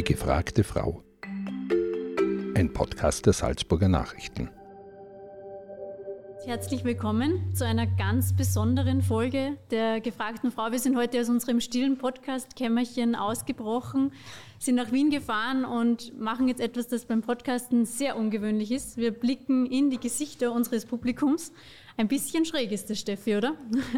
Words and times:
Die 0.00 0.14
gefragte 0.14 0.64
Frau. 0.64 1.02
Ein 2.54 2.72
Podcast 2.72 3.26
der 3.26 3.34
Salzburger 3.34 3.90
Nachrichten. 3.90 4.48
Herzlich 6.46 6.84
willkommen 6.84 7.54
zu 7.54 7.66
einer 7.66 7.86
ganz 7.86 8.34
besonderen 8.34 9.02
Folge 9.02 9.58
der 9.70 10.00
gefragten 10.00 10.50
Frau. 10.50 10.72
Wir 10.72 10.78
sind 10.78 10.96
heute 10.96 11.20
aus 11.20 11.28
unserem 11.28 11.60
stillen 11.60 11.98
Podcast-Kämmerchen 11.98 13.14
ausgebrochen, 13.14 14.12
sind 14.58 14.76
nach 14.76 14.90
Wien 14.90 15.10
gefahren 15.10 15.66
und 15.66 16.18
machen 16.18 16.48
jetzt 16.48 16.60
etwas, 16.60 16.88
das 16.88 17.04
beim 17.04 17.20
Podcasten 17.20 17.84
sehr 17.84 18.16
ungewöhnlich 18.16 18.72
ist. 18.72 18.96
Wir 18.96 19.10
blicken 19.10 19.66
in 19.66 19.90
die 19.90 20.00
Gesichter 20.00 20.52
unseres 20.52 20.86
Publikums. 20.86 21.52
Ein 21.98 22.08
bisschen 22.08 22.46
schräg 22.46 22.72
ist 22.72 22.88
das, 22.88 22.98
Steffi, 22.98 23.36
oder? 23.36 23.54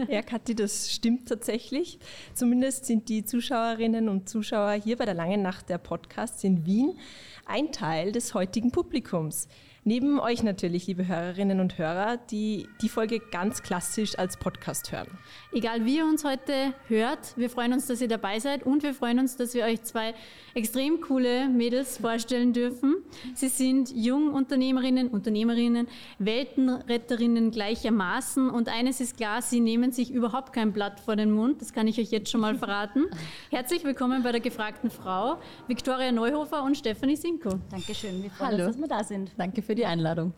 Ja, 0.08 0.22
Kathi, 0.22 0.56
das 0.56 0.92
stimmt 0.92 1.28
tatsächlich. 1.28 2.00
Zumindest 2.34 2.86
sind 2.86 3.08
die 3.08 3.24
Zuschauerinnen 3.24 4.08
und 4.08 4.28
Zuschauer 4.28 4.72
hier 4.72 4.96
bei 4.96 5.04
der 5.04 5.14
Langen 5.14 5.42
Nacht 5.42 5.68
der 5.68 5.78
Podcasts 5.78 6.42
in 6.42 6.66
Wien 6.66 6.98
ein 7.46 7.70
Teil 7.70 8.10
des 8.10 8.34
heutigen 8.34 8.72
Publikums. 8.72 9.46
Neben 9.84 10.20
euch 10.20 10.44
natürlich, 10.44 10.86
liebe 10.86 11.08
Hörerinnen 11.08 11.58
und 11.58 11.76
Hörer, 11.76 12.16
die 12.16 12.68
die 12.82 12.88
Folge 12.88 13.18
ganz 13.18 13.64
klassisch 13.64 14.16
als 14.16 14.36
Podcast 14.36 14.92
hören. 14.92 15.08
Egal 15.52 15.84
wie 15.84 15.96
ihr 15.96 16.04
uns 16.04 16.24
heute 16.24 16.72
hört, 16.86 17.36
wir 17.36 17.50
freuen 17.50 17.72
uns, 17.72 17.88
dass 17.88 18.00
ihr 18.00 18.06
dabei 18.06 18.38
seid 18.38 18.62
und 18.62 18.84
wir 18.84 18.94
freuen 18.94 19.18
uns, 19.18 19.36
dass 19.36 19.54
wir 19.54 19.64
euch 19.64 19.82
zwei 19.82 20.14
extrem 20.54 21.00
coole 21.00 21.48
Mädels 21.48 21.98
vorstellen 21.98 22.52
dürfen. 22.52 22.94
Sie 23.34 23.48
sind 23.48 23.90
Jungunternehmerinnen, 23.92 25.08
Unternehmerinnen, 25.08 25.88
Weltenretterinnen 26.20 27.50
gleichermaßen 27.50 28.50
und 28.50 28.68
eines 28.68 29.00
ist 29.00 29.16
klar, 29.16 29.42
sie 29.42 29.58
nehmen 29.58 29.90
sich 29.90 30.12
überhaupt 30.12 30.52
kein 30.52 30.72
Blatt 30.72 31.00
vor 31.00 31.16
den 31.16 31.32
Mund, 31.32 31.60
das 31.60 31.72
kann 31.72 31.88
ich 31.88 31.98
euch 31.98 32.12
jetzt 32.12 32.30
schon 32.30 32.40
mal 32.40 32.54
verraten. 32.54 33.06
Herzlich 33.50 33.82
willkommen 33.82 34.22
bei 34.22 34.30
der 34.30 34.40
gefragten 34.40 34.90
Frau, 34.90 35.38
Viktoria 35.66 36.12
Neuhofer 36.12 36.62
und 36.62 36.76
Stephanie 36.76 37.16
Sinko. 37.16 37.58
Dankeschön, 37.68 38.22
wir 38.22 38.30
freuen 38.30 38.52
Hallo. 38.52 38.66
uns, 38.66 38.76
dass 38.76 38.80
wir 38.80 38.88
da 38.88 39.02
sind. 39.02 39.32
Danke 39.36 39.60
für 39.60 39.71
die 39.74 39.86
Einladung. 39.86 40.32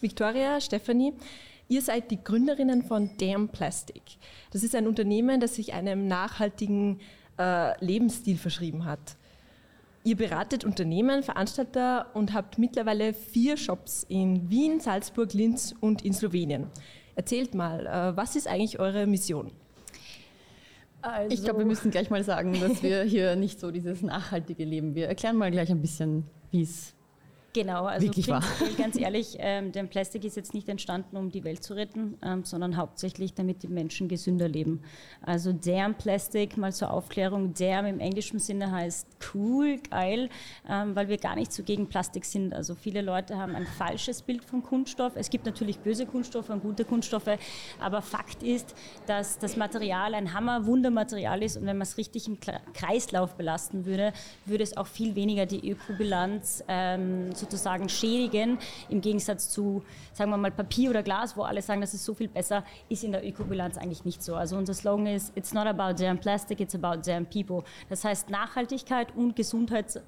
Victoria, 0.00 0.60
Stephanie, 0.60 1.12
ihr 1.68 1.82
seid 1.82 2.10
die 2.10 2.22
Gründerinnen 2.22 2.82
von 2.82 3.10
Damn 3.18 3.48
Plastic. 3.48 4.02
Das 4.50 4.62
ist 4.62 4.74
ein 4.74 4.86
Unternehmen, 4.86 5.40
das 5.40 5.56
sich 5.56 5.72
einem 5.74 6.08
nachhaltigen 6.08 7.00
äh, 7.38 7.84
Lebensstil 7.84 8.38
verschrieben 8.38 8.84
hat. 8.84 9.16
Ihr 10.02 10.16
beratet 10.16 10.64
Unternehmen, 10.64 11.22
Veranstalter 11.22 12.06
und 12.14 12.32
habt 12.32 12.58
mittlerweile 12.58 13.12
vier 13.12 13.58
Shops 13.58 14.06
in 14.08 14.48
Wien, 14.48 14.80
Salzburg, 14.80 15.34
Linz 15.34 15.74
und 15.80 16.02
in 16.02 16.14
Slowenien. 16.14 16.68
Erzählt 17.14 17.54
mal, 17.54 17.86
äh, 17.86 18.16
was 18.16 18.34
ist 18.34 18.48
eigentlich 18.48 18.78
eure 18.78 19.06
Mission? 19.06 19.50
Also 21.02 21.34
ich 21.34 21.42
glaube, 21.42 21.60
wir 21.60 21.66
müssen 21.66 21.90
gleich 21.90 22.08
mal 22.10 22.24
sagen, 22.24 22.58
dass 22.60 22.82
wir 22.82 23.02
hier 23.04 23.36
nicht 23.36 23.60
so 23.60 23.70
dieses 23.70 24.02
nachhaltige 24.02 24.64
Leben. 24.64 24.94
Wir 24.94 25.08
erklären 25.08 25.36
mal 25.36 25.50
gleich 25.50 25.70
ein 25.70 25.80
bisschen, 25.80 26.24
wie 26.50 26.62
es 26.62 26.94
Genau, 27.52 27.86
also 27.86 28.06
Wirklich 28.06 28.28
prinzipiell 28.28 28.74
ganz 28.74 28.96
ehrlich, 28.96 29.36
ähm, 29.40 29.72
denn 29.72 29.88
Plastik 29.88 30.24
ist 30.24 30.36
jetzt 30.36 30.54
nicht 30.54 30.68
entstanden, 30.68 31.16
um 31.16 31.30
die 31.30 31.42
Welt 31.42 31.64
zu 31.64 31.74
retten, 31.74 32.16
ähm, 32.22 32.44
sondern 32.44 32.76
hauptsächlich, 32.76 33.34
damit 33.34 33.64
die 33.64 33.68
Menschen 33.68 34.06
gesünder 34.06 34.46
leben. 34.46 34.82
Also 35.20 35.52
Damn 35.52 35.94
Plastic, 35.94 36.56
mal 36.56 36.72
zur 36.72 36.92
Aufklärung, 36.92 37.52
Damn 37.54 37.86
im 37.86 37.98
englischen 37.98 38.38
Sinne 38.38 38.70
heißt 38.70 39.08
cool, 39.34 39.78
geil, 39.90 40.28
ähm, 40.68 40.94
weil 40.94 41.08
wir 41.08 41.18
gar 41.18 41.34
nicht 41.34 41.52
so 41.52 41.64
gegen 41.64 41.88
Plastik 41.88 42.24
sind. 42.24 42.54
Also 42.54 42.76
viele 42.76 43.02
Leute 43.02 43.36
haben 43.36 43.56
ein 43.56 43.66
falsches 43.66 44.22
Bild 44.22 44.44
von 44.44 44.62
Kunststoff. 44.62 45.14
Es 45.16 45.28
gibt 45.28 45.44
natürlich 45.44 45.80
böse 45.80 46.06
Kunststoffe 46.06 46.50
und 46.50 46.62
gute 46.62 46.84
Kunststoffe, 46.84 47.36
aber 47.80 48.00
Fakt 48.00 48.44
ist, 48.44 48.76
dass 49.06 49.38
das 49.38 49.56
Material 49.56 50.14
ein 50.14 50.32
Hammer-Wundermaterial 50.34 51.42
ist 51.42 51.56
und 51.56 51.66
wenn 51.66 51.78
man 51.78 51.82
es 51.82 51.96
richtig 51.96 52.28
im 52.28 52.38
Kreislauf 52.74 53.34
belasten 53.34 53.86
würde, 53.86 54.12
würde 54.46 54.62
es 54.62 54.76
auch 54.76 54.86
viel 54.86 55.16
weniger 55.16 55.46
die 55.46 55.68
Ökobilanz 55.68 56.62
ähm, 56.68 57.34
sozusagen 57.40 57.88
schädigen, 57.88 58.58
im 58.88 59.00
Gegensatz 59.00 59.50
zu, 59.50 59.82
sagen 60.12 60.30
wir 60.30 60.36
mal, 60.36 60.50
Papier 60.50 60.90
oder 60.90 61.02
Glas, 61.02 61.36
wo 61.36 61.42
alle 61.42 61.62
sagen, 61.62 61.80
das 61.80 61.94
ist 61.94 62.04
so 62.04 62.14
viel 62.14 62.28
besser, 62.28 62.64
ist 62.88 63.04
in 63.04 63.12
der 63.12 63.26
Ökobilanz 63.26 63.76
eigentlich 63.76 64.04
nicht 64.04 64.22
so. 64.22 64.34
Also 64.34 64.56
unser 64.56 64.74
Slogan 64.74 65.06
ist, 65.06 65.36
it's 65.36 65.52
not 65.52 65.66
about 65.66 66.00
damn 66.00 66.18
plastic, 66.18 66.60
it's 66.60 66.74
about 66.74 67.02
damn 67.04 67.26
people. 67.26 67.64
Das 67.88 68.04
heißt, 68.04 68.30
Nachhaltigkeit 68.30 69.14
und 69.16 69.34
Gesundheit 69.36 70.00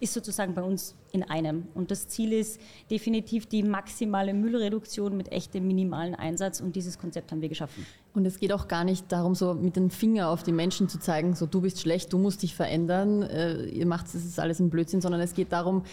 ist 0.00 0.12
sozusagen 0.12 0.54
bei 0.54 0.62
uns 0.62 0.94
in 1.12 1.22
einem. 1.22 1.68
Und 1.74 1.90
das 1.90 2.08
Ziel 2.08 2.32
ist 2.32 2.60
definitiv 2.90 3.46
die 3.46 3.62
maximale 3.62 4.34
Müllreduktion 4.34 5.16
mit 5.16 5.32
echtem 5.32 5.66
minimalen 5.66 6.14
Einsatz. 6.14 6.60
Und 6.60 6.76
dieses 6.76 6.98
Konzept 6.98 7.32
haben 7.32 7.40
wir 7.40 7.48
geschaffen. 7.48 7.86
Und 8.12 8.26
es 8.26 8.38
geht 8.38 8.52
auch 8.52 8.68
gar 8.68 8.84
nicht 8.84 9.10
darum, 9.10 9.34
so 9.34 9.54
mit 9.54 9.76
dem 9.76 9.90
Finger 9.90 10.28
auf 10.28 10.42
die 10.42 10.52
Menschen 10.52 10.88
zu 10.88 10.98
zeigen, 10.98 11.34
so 11.34 11.46
du 11.46 11.60
bist 11.60 11.80
schlecht, 11.80 12.12
du 12.12 12.18
musst 12.18 12.42
dich 12.42 12.54
verändern, 12.54 13.22
äh, 13.22 13.64
ihr 13.66 13.86
macht 13.86 14.06
das 14.06 14.14
ist 14.16 14.38
alles 14.38 14.60
ein 14.60 14.70
Blödsinn, 14.70 15.00
sondern 15.00 15.20
es 15.20 15.34
geht 15.34 15.52
darum, 15.52 15.84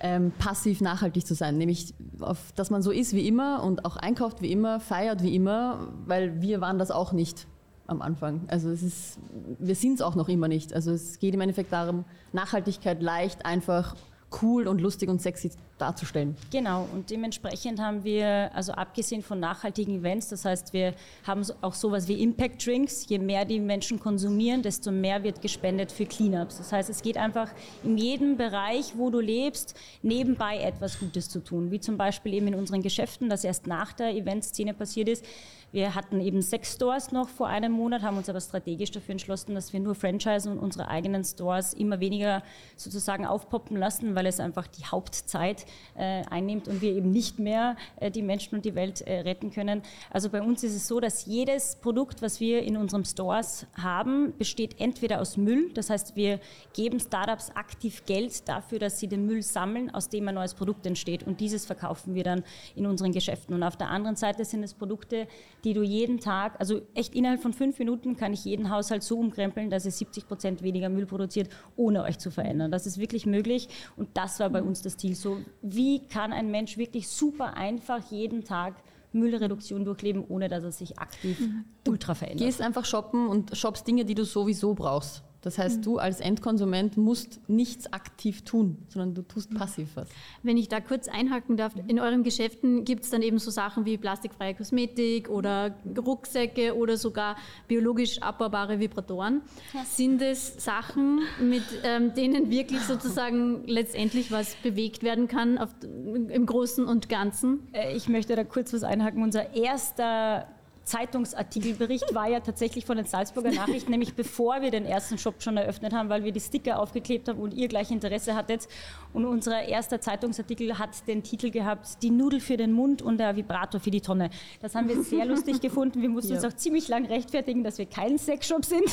ähm, 0.00 0.32
passiv 0.38 0.80
nachhaltig 0.80 1.26
zu 1.26 1.34
sein, 1.34 1.58
nämlich 1.58 1.94
auf, 2.20 2.52
dass 2.54 2.70
man 2.70 2.82
so 2.82 2.90
ist 2.90 3.14
wie 3.14 3.26
immer 3.26 3.62
und 3.62 3.84
auch 3.84 3.96
einkauft 3.96 4.42
wie 4.42 4.52
immer, 4.52 4.80
feiert 4.80 5.22
wie 5.22 5.34
immer, 5.34 5.88
weil 6.06 6.40
wir 6.40 6.60
waren 6.60 6.78
das 6.78 6.90
auch 6.90 7.12
nicht 7.12 7.46
am 7.86 8.02
Anfang. 8.02 8.42
Also 8.48 8.70
es 8.70 8.82
ist, 8.82 9.18
wir 9.58 9.74
sind 9.74 9.94
es 9.94 10.02
auch 10.02 10.14
noch 10.14 10.28
immer 10.28 10.48
nicht. 10.48 10.74
Also 10.74 10.90
es 10.90 11.18
geht 11.18 11.34
im 11.34 11.40
Endeffekt 11.40 11.72
darum, 11.72 12.04
Nachhaltigkeit 12.32 13.00
leicht, 13.02 13.46
einfach 13.46 13.94
cool 14.42 14.66
und 14.66 14.80
lustig 14.80 15.08
und 15.08 15.22
sexy 15.22 15.52
darzustellen. 15.78 16.36
Genau, 16.50 16.88
und 16.92 17.10
dementsprechend 17.10 17.80
haben 17.80 18.04
wir, 18.04 18.50
also 18.54 18.72
abgesehen 18.72 19.22
von 19.22 19.40
nachhaltigen 19.40 20.00
Events, 20.00 20.28
das 20.28 20.44
heißt, 20.44 20.72
wir 20.72 20.94
haben 21.26 21.44
auch 21.60 21.74
sowas 21.74 22.08
wie 22.08 22.22
Impact 22.22 22.66
Drinks. 22.66 23.06
Je 23.08 23.18
mehr 23.18 23.44
die 23.44 23.60
Menschen 23.60 24.00
konsumieren, 24.00 24.62
desto 24.62 24.90
mehr 24.90 25.22
wird 25.22 25.42
gespendet 25.42 25.92
für 25.92 26.06
Cleanups. 26.06 26.58
Das 26.58 26.72
heißt, 26.72 26.88
es 26.88 27.02
geht 27.02 27.16
einfach 27.16 27.50
in 27.84 27.98
jedem 27.98 28.36
Bereich, 28.36 28.94
wo 28.96 29.10
du 29.10 29.20
lebst, 29.20 29.74
nebenbei 30.02 30.58
etwas 30.58 30.98
Gutes 30.98 31.28
zu 31.28 31.40
tun. 31.40 31.70
Wie 31.70 31.80
zum 31.80 31.96
Beispiel 31.96 32.34
eben 32.34 32.48
in 32.48 32.54
unseren 32.54 32.82
Geschäften, 32.82 33.28
das 33.28 33.44
erst 33.44 33.66
nach 33.66 33.92
der 33.92 34.14
Eventszene 34.14 34.74
passiert 34.74 35.08
ist. 35.08 35.24
Wir 35.72 35.94
hatten 35.94 36.20
eben 36.20 36.42
sechs 36.42 36.74
Stores 36.74 37.12
noch 37.12 37.28
vor 37.28 37.48
einem 37.48 37.72
Monat, 37.72 38.02
haben 38.02 38.16
uns 38.16 38.28
aber 38.28 38.40
strategisch 38.40 38.92
dafür 38.92 39.12
entschlossen, 39.12 39.54
dass 39.54 39.72
wir 39.72 39.80
nur 39.80 39.94
Franchise 39.94 40.50
und 40.50 40.58
unsere 40.58 40.88
eigenen 40.88 41.24
Stores 41.24 41.74
immer 41.74 42.00
weniger 42.00 42.42
sozusagen 42.76 43.26
aufpoppen 43.26 43.76
lassen, 43.76 44.14
weil 44.14 44.26
es 44.26 44.40
einfach 44.40 44.68
die 44.68 44.86
Hauptzeit 44.86 45.65
äh, 45.96 46.22
einnimmt 46.30 46.68
und 46.68 46.80
wir 46.80 46.92
eben 46.92 47.10
nicht 47.10 47.38
mehr 47.38 47.76
äh, 47.96 48.10
die 48.10 48.22
Menschen 48.22 48.54
und 48.56 48.64
die 48.64 48.74
Welt 48.74 49.00
äh, 49.02 49.20
retten 49.20 49.50
können. 49.50 49.82
Also 50.10 50.30
bei 50.30 50.42
uns 50.42 50.62
ist 50.62 50.74
es 50.74 50.86
so, 50.86 51.00
dass 51.00 51.26
jedes 51.26 51.76
Produkt, 51.76 52.22
was 52.22 52.40
wir 52.40 52.62
in 52.62 52.76
unserem 52.76 53.04
Stores 53.04 53.66
haben, 53.74 54.34
besteht 54.38 54.80
entweder 54.80 55.20
aus 55.20 55.36
Müll, 55.36 55.70
das 55.74 55.90
heißt, 55.90 56.16
wir 56.16 56.40
geben 56.74 57.00
Startups 57.00 57.50
aktiv 57.54 58.04
Geld 58.06 58.48
dafür, 58.48 58.78
dass 58.78 58.98
sie 58.98 59.08
den 59.08 59.26
Müll 59.26 59.42
sammeln, 59.42 59.90
aus 59.90 60.08
dem 60.08 60.28
ein 60.28 60.34
neues 60.34 60.54
Produkt 60.54 60.86
entsteht 60.86 61.22
und 61.22 61.40
dieses 61.40 61.66
verkaufen 61.66 62.14
wir 62.14 62.24
dann 62.24 62.42
in 62.74 62.86
unseren 62.86 63.12
Geschäften. 63.12 63.54
Und 63.54 63.62
auf 63.62 63.76
der 63.76 63.90
anderen 63.90 64.16
Seite 64.16 64.44
sind 64.44 64.62
es 64.62 64.74
Produkte, 64.74 65.26
die 65.64 65.74
du 65.74 65.82
jeden 65.82 66.20
Tag, 66.20 66.58
also 66.58 66.80
echt 66.94 67.14
innerhalb 67.14 67.40
von 67.40 67.52
fünf 67.52 67.78
Minuten 67.78 68.16
kann 68.16 68.32
ich 68.32 68.44
jeden 68.44 68.70
Haushalt 68.70 69.02
so 69.02 69.18
umkrempeln, 69.18 69.70
dass 69.70 69.84
es 69.86 69.98
70 69.98 70.26
Prozent 70.26 70.62
weniger 70.62 70.88
Müll 70.88 71.06
produziert, 71.06 71.48
ohne 71.76 72.02
euch 72.02 72.18
zu 72.18 72.30
verändern. 72.30 72.70
Das 72.70 72.86
ist 72.86 72.98
wirklich 72.98 73.26
möglich 73.26 73.68
und 73.96 74.08
das 74.14 74.40
war 74.40 74.50
bei 74.50 74.62
uns 74.62 74.82
das 74.82 74.96
Ziel. 74.96 75.14
So, 75.14 75.38
wie 75.62 76.06
kann 76.06 76.32
ein 76.32 76.50
Mensch 76.50 76.76
wirklich 76.76 77.08
super 77.08 77.54
einfach 77.54 78.10
jeden 78.10 78.44
Tag 78.44 78.74
Müllreduktion 79.12 79.84
durchleben, 79.84 80.24
ohne 80.28 80.48
dass 80.48 80.62
er 80.64 80.72
sich 80.72 80.98
aktiv 80.98 81.40
mhm. 81.40 81.64
ultra 81.86 82.14
verändert? 82.14 82.46
Gehst 82.46 82.60
einfach 82.60 82.84
shoppen 82.84 83.28
und 83.28 83.56
shoppst 83.56 83.86
Dinge, 83.86 84.04
die 84.04 84.14
du 84.14 84.24
sowieso 84.24 84.74
brauchst. 84.74 85.22
Das 85.46 85.58
heißt, 85.58 85.76
mhm. 85.76 85.82
du 85.82 85.98
als 85.98 86.18
Endkonsument 86.18 86.96
musst 86.96 87.38
nichts 87.48 87.92
aktiv 87.92 88.42
tun, 88.42 88.78
sondern 88.88 89.14
du 89.14 89.22
tust 89.22 89.54
passiv 89.54 89.90
was. 89.94 90.08
Wenn 90.42 90.56
ich 90.56 90.68
da 90.68 90.80
kurz 90.80 91.06
einhaken 91.06 91.56
darf, 91.56 91.72
in 91.86 92.00
euren 92.00 92.24
Geschäften 92.24 92.84
gibt 92.84 93.04
es 93.04 93.10
dann 93.10 93.22
eben 93.22 93.38
so 93.38 93.52
Sachen 93.52 93.84
wie 93.84 93.96
plastikfreie 93.96 94.56
Kosmetik 94.56 95.30
oder 95.30 95.76
Rucksäcke 95.96 96.76
oder 96.76 96.96
sogar 96.96 97.36
biologisch 97.68 98.20
abbaubare 98.20 98.80
Vibratoren. 98.80 99.42
Ja. 99.72 99.84
Sind 99.84 100.20
es 100.20 100.64
Sachen, 100.64 101.20
mit 101.40 101.62
ähm, 101.84 102.12
denen 102.14 102.50
wirklich 102.50 102.80
sozusagen 102.80 103.68
letztendlich 103.68 104.32
was 104.32 104.56
bewegt 104.56 105.04
werden 105.04 105.28
kann 105.28 105.58
auf, 105.58 105.72
im 105.84 106.44
Großen 106.44 106.84
und 106.86 107.08
Ganzen? 107.08 107.68
Äh, 107.72 107.96
ich 107.96 108.08
möchte 108.08 108.34
da 108.34 108.42
kurz 108.42 108.72
was 108.72 108.82
einhaken. 108.82 109.22
Unser 109.22 109.54
erster 109.54 110.48
Zeitungsartikelbericht 110.86 112.14
war 112.14 112.28
ja 112.28 112.38
tatsächlich 112.38 112.86
von 112.86 112.96
den 112.96 113.06
Salzburger 113.06 113.50
Nachrichten, 113.50 113.90
nämlich 113.90 114.14
bevor 114.14 114.62
wir 114.62 114.70
den 114.70 114.86
ersten 114.86 115.18
Shop 115.18 115.42
schon 115.42 115.56
eröffnet 115.56 115.92
haben, 115.92 116.08
weil 116.08 116.22
wir 116.22 116.30
die 116.30 116.40
Sticker 116.40 116.78
aufgeklebt 116.78 117.28
haben 117.28 117.40
und 117.40 117.52
ihr 117.54 117.66
gleich 117.66 117.90
Interesse 117.90 118.36
hattet. 118.36 118.68
Und 119.12 119.24
unser 119.24 119.64
erster 119.64 120.00
Zeitungsartikel 120.00 120.78
hat 120.78 121.08
den 121.08 121.24
Titel 121.24 121.50
gehabt, 121.50 122.02
die 122.02 122.10
Nudel 122.10 122.38
für 122.38 122.56
den 122.56 122.70
Mund 122.70 123.02
und 123.02 123.18
der 123.18 123.34
Vibrator 123.34 123.80
für 123.80 123.90
die 123.90 124.00
Tonne. 124.00 124.30
Das 124.60 124.76
haben 124.76 124.88
wir 124.88 125.02
sehr 125.02 125.24
lustig 125.26 125.60
gefunden. 125.60 126.02
Wir 126.02 126.08
mussten 126.08 126.32
ja. 126.32 126.36
uns 126.36 126.44
auch 126.44 126.56
ziemlich 126.56 126.86
lang 126.86 127.04
rechtfertigen, 127.06 127.64
dass 127.64 127.78
wir 127.78 127.86
kein 127.86 128.16
Sexshop 128.16 128.64
sind. 128.64 128.86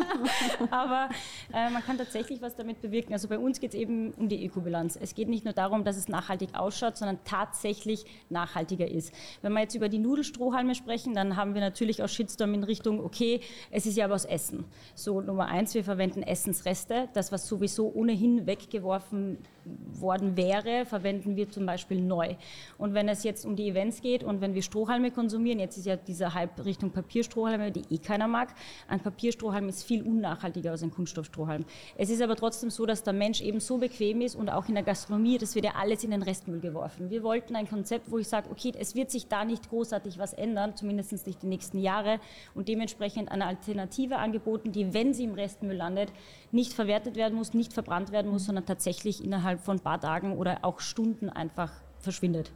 Aber 0.70 1.08
äh, 1.52 1.68
man 1.70 1.82
kann 1.82 1.98
tatsächlich 1.98 2.42
was 2.42 2.54
damit 2.54 2.80
bewirken. 2.80 3.12
Also 3.12 3.26
bei 3.26 3.40
uns 3.40 3.58
geht 3.58 3.74
es 3.74 3.80
eben 3.80 4.12
um 4.12 4.28
die 4.28 4.46
Ökobilanz. 4.46 4.96
Es 5.00 5.16
geht 5.16 5.28
nicht 5.28 5.44
nur 5.44 5.54
darum, 5.54 5.82
dass 5.82 5.96
es 5.96 6.06
nachhaltig 6.06 6.50
ausschaut, 6.54 6.96
sondern 6.96 7.18
tatsächlich 7.24 8.04
nachhaltiger 8.30 8.88
ist. 8.88 9.12
Wenn 9.42 9.52
wir 9.52 9.62
jetzt 9.62 9.74
über 9.74 9.88
die 9.88 9.98
Nudelstrohhalme 9.98 10.76
sprechen, 10.76 11.14
dann 11.14 11.23
dann 11.24 11.36
haben 11.36 11.54
wir 11.54 11.60
natürlich 11.60 12.02
auch 12.02 12.08
Shitstorm 12.08 12.54
in 12.54 12.64
Richtung, 12.64 13.00
okay, 13.00 13.40
es 13.70 13.86
ist 13.86 13.96
ja 13.96 14.08
was 14.10 14.24
Essen. 14.24 14.64
So, 14.94 15.20
Nummer 15.20 15.46
eins, 15.46 15.74
wir 15.74 15.84
verwenden 15.84 16.22
Essensreste. 16.22 17.08
Das, 17.14 17.32
was 17.32 17.46
sowieso 17.46 17.92
ohnehin 17.92 18.46
weggeworfen 18.46 19.38
worden 19.64 20.36
wäre, 20.36 20.84
verwenden 20.84 21.36
wir 21.36 21.50
zum 21.50 21.66
Beispiel 21.66 22.00
neu. 22.00 22.34
Und 22.78 22.94
wenn 22.94 23.08
es 23.08 23.24
jetzt 23.24 23.44
um 23.44 23.56
die 23.56 23.68
Events 23.68 24.00
geht 24.00 24.22
und 24.22 24.40
wenn 24.40 24.54
wir 24.54 24.62
Strohhalme 24.62 25.10
konsumieren, 25.10 25.58
jetzt 25.58 25.76
ist 25.76 25.86
ja 25.86 25.96
dieser 25.96 26.34
Hype 26.34 26.64
Richtung 26.64 26.90
Papierstrohhalme, 26.90 27.72
die 27.72 27.82
eh 27.90 27.98
keiner 27.98 28.28
mag. 28.28 28.54
Ein 28.88 29.00
Papierstrohhalm 29.00 29.68
ist 29.68 29.84
viel 29.84 30.02
unnachhaltiger 30.02 30.72
als 30.72 30.82
ein 30.82 30.90
Kunststoffstrohhalm. 30.90 31.64
Es 31.96 32.10
ist 32.10 32.22
aber 32.22 32.36
trotzdem 32.36 32.70
so, 32.70 32.86
dass 32.86 33.02
der 33.02 33.12
Mensch 33.12 33.40
eben 33.40 33.60
so 33.60 33.78
bequem 33.78 34.20
ist 34.20 34.34
und 34.34 34.50
auch 34.50 34.68
in 34.68 34.74
der 34.74 34.84
Gastronomie, 34.84 35.38
das 35.38 35.54
wird 35.54 35.64
ja 35.64 35.72
alles 35.78 36.04
in 36.04 36.10
den 36.10 36.22
Restmüll 36.22 36.60
geworfen. 36.60 37.10
Wir 37.10 37.22
wollten 37.22 37.56
ein 37.56 37.68
Konzept, 37.68 38.10
wo 38.10 38.18
ich 38.18 38.28
sage, 38.28 38.50
okay, 38.50 38.72
es 38.78 38.94
wird 38.94 39.10
sich 39.10 39.28
da 39.28 39.44
nicht 39.44 39.68
großartig 39.68 40.18
was 40.18 40.32
ändern, 40.32 40.76
zumindest 40.76 41.26
nicht 41.26 41.42
die 41.42 41.46
nächsten 41.46 41.78
Jahre 41.78 42.20
und 42.54 42.68
dementsprechend 42.68 43.30
eine 43.30 43.46
Alternative 43.46 44.16
angeboten, 44.16 44.72
die, 44.72 44.92
wenn 44.92 45.14
sie 45.14 45.24
im 45.24 45.34
Restmüll 45.34 45.76
landet, 45.76 46.12
nicht 46.52 46.72
verwertet 46.72 47.16
werden 47.16 47.34
muss, 47.34 47.54
nicht 47.54 47.72
verbrannt 47.72 48.12
werden 48.12 48.30
muss, 48.30 48.44
sondern 48.44 48.66
tatsächlich 48.66 49.24
innerhalb 49.24 49.53
von 49.58 49.78
ein 49.78 49.80
paar 49.80 50.00
Tagen 50.00 50.36
oder 50.36 50.58
auch 50.62 50.80
Stunden 50.80 51.30
einfach 51.30 51.72
verschwindet. 51.98 52.52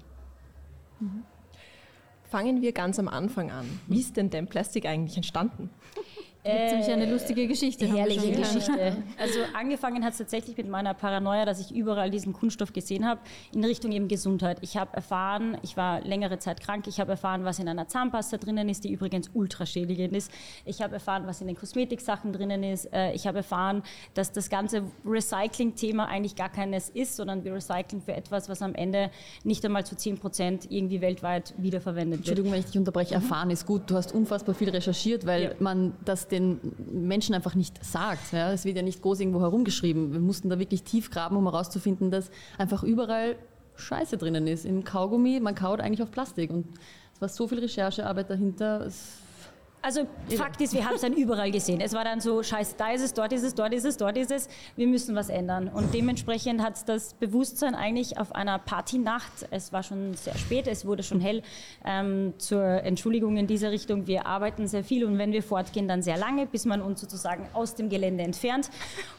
Mhm. 1.00 1.24
Fangen 2.24 2.60
wir 2.60 2.72
ganz 2.72 2.98
am 2.98 3.08
Anfang 3.08 3.50
an. 3.50 3.80
Wie 3.86 4.00
ist 4.00 4.16
denn 4.16 4.28
Plastik 4.46 4.84
eigentlich 4.84 5.16
entstanden? 5.16 5.70
Äh, 6.44 6.69
ziemlich 6.69 6.90
eine 6.90 7.11
lustige 7.11 7.46
Geschichte. 7.46 7.87
Herrliche 7.87 8.32
Geschichte. 8.32 8.96
Also 9.19 9.40
angefangen 9.58 10.05
hat 10.05 10.12
es 10.12 10.19
tatsächlich 10.19 10.56
mit 10.56 10.69
meiner 10.69 10.94
Paranoia, 10.94 11.44
dass 11.44 11.61
ich 11.61 11.75
überall 11.75 12.11
diesen 12.11 12.32
Kunststoff 12.32 12.73
gesehen 12.73 13.05
habe, 13.05 13.20
in 13.52 13.64
Richtung 13.64 13.90
eben 13.90 14.06
Gesundheit. 14.06 14.58
Ich 14.61 14.76
habe 14.76 14.94
erfahren, 14.94 15.58
ich 15.62 15.76
war 15.76 16.00
längere 16.02 16.38
Zeit 16.38 16.61
krank, 16.61 16.87
ich 16.87 17.00
habe 17.00 17.12
erfahren, 17.12 17.44
was 17.44 17.58
in 17.58 17.69
einer 17.69 17.88
Zahnpasta 17.88 18.37
drinnen 18.37 18.69
ist, 18.69 18.85
die 18.85 18.93
übrigens 18.93 19.31
ultraschädigend 19.35 20.14
ist. 20.14 20.31
Ich 20.64 20.81
habe 20.81 20.94
erfahren, 20.94 21.26
was 21.26 21.40
in 21.40 21.49
den 21.49 21.56
Kosmetiksachen 21.56 22.32
drinnen 22.32 22.62
ist. 22.62 22.93
Äh, 22.93 23.12
ich 23.12 23.26
habe 23.26 23.38
erfahren, 23.38 23.82
dass 24.14 24.32
das 24.32 24.49
ganze 24.49 24.84
Recycling-Thema 25.05 26.06
eigentlich 26.06 26.37
gar 26.37 26.50
keines 26.50 26.88
ist, 26.91 27.17
sondern 27.17 27.44
wir 27.44 27.55
recyceln 27.55 28.00
für 28.00 28.14
etwas, 28.14 28.49
was 28.49 28.62
am 28.62 28.75
Ende 28.75 29.11
nicht 29.43 29.64
einmal 29.64 29.84
zu 29.84 29.96
10 29.96 30.19
Prozent 30.19 30.70
irgendwie 30.70 31.00
weltweit 31.00 31.55
wiederverwendet 31.56 32.20
wird. 32.20 32.29
Entschuldigung, 32.29 32.52
wenn 32.52 32.61
ich 32.61 32.67
dich 32.67 32.79
unterbreche. 32.79 33.14
Erfahren 33.14 33.50
ist 33.50 33.67
gut. 33.67 33.91
Du 33.91 33.96
hast 33.96 34.12
unfassbar 34.14 34.55
viel 34.55 34.70
recherchiert, 34.70 35.26
weil 35.26 35.43
ja. 35.43 35.50
man 35.58 35.94
das 36.05 36.27
den 36.28 36.60
Menschen 36.90 37.34
einfach 37.34 37.54
nicht 37.54 37.84
sagt. 37.84 38.32
Ja? 38.32 38.52
Es 38.52 38.64
wird 38.64 38.76
ja 38.76 38.82
nicht 38.82 39.02
groß 39.02 39.20
irgendwo 39.20 39.40
herumgeschrieben. 39.40 40.12
Wir 40.12 40.20
mussten 40.20 40.48
da 40.48 40.58
wirklich 40.58 40.82
tief 40.82 41.10
graben, 41.10 41.36
um 41.36 41.44
herauszufinden, 41.44 42.10
dass 42.10 42.30
einfach 42.56 42.82
überall 42.82 43.36
Scheiße 43.76 44.16
drinnen 44.16 44.46
ist. 44.46 44.64
Im 44.64 44.84
Kaugummi, 44.84 45.40
man 45.40 45.54
kaut 45.54 45.80
eigentlich 45.80 46.02
auf 46.02 46.10
Plastik. 46.10 46.50
Und 46.50 46.66
es 47.14 47.20
war 47.20 47.28
so 47.28 47.48
viel 47.48 47.58
Recherchearbeit 47.58 48.30
dahinter. 48.30 48.84
Es 48.86 49.19
also 49.80 50.06
Fakt 50.36 50.60
ist, 50.60 50.75
wir 50.75 50.84
haben 50.84 50.96
es 50.96 51.02
dann 51.02 51.12
überall 51.12 51.50
gesehen. 51.50 51.80
Es 51.80 51.92
war 51.92 52.04
dann 52.04 52.20
so, 52.20 52.42
scheiße, 52.42 52.75
da 52.76 52.90
ist 52.90 53.02
es, 53.02 53.14
dort 53.14 53.32
ist 53.32 53.44
es, 53.44 53.54
dort 53.54 53.72
ist 53.72 53.84
es, 53.84 53.96
dort 53.96 54.16
ist 54.16 54.30
es. 54.30 54.48
Wir 54.76 54.86
müssen 54.86 55.14
was 55.14 55.28
ändern. 55.28 55.69
Und 55.69 55.94
dementsprechend 55.94 56.62
hat 56.62 56.88
das 56.88 57.14
Bewusstsein 57.14 57.75
eigentlich 57.75 58.19
auf 58.19 58.34
einer 58.34 58.58
Partynacht, 58.58 59.46
es 59.50 59.72
war 59.72 59.82
schon 59.82 60.14
sehr 60.14 60.36
spät, 60.36 60.66
es 60.66 60.84
wurde 60.84 61.02
schon 61.02 61.20
hell, 61.20 61.42
ähm, 61.84 62.34
zur 62.38 62.64
Entschuldigung 62.64 63.36
in 63.36 63.46
dieser 63.46 63.70
Richtung, 63.70 64.06
wir 64.06 64.26
arbeiten 64.26 64.66
sehr 64.66 64.82
viel 64.82 65.04
und 65.04 65.16
wenn 65.16 65.32
wir 65.32 65.42
fortgehen, 65.42 65.86
dann 65.86 66.02
sehr 66.02 66.19
lange, 66.19 66.46
bis 66.46 66.64
man 66.64 66.81
uns 66.82 67.00
sozusagen 67.00 67.46
aus 67.52 67.74
dem 67.74 67.88
Gelände 67.88 68.24
entfernt. 68.24 68.70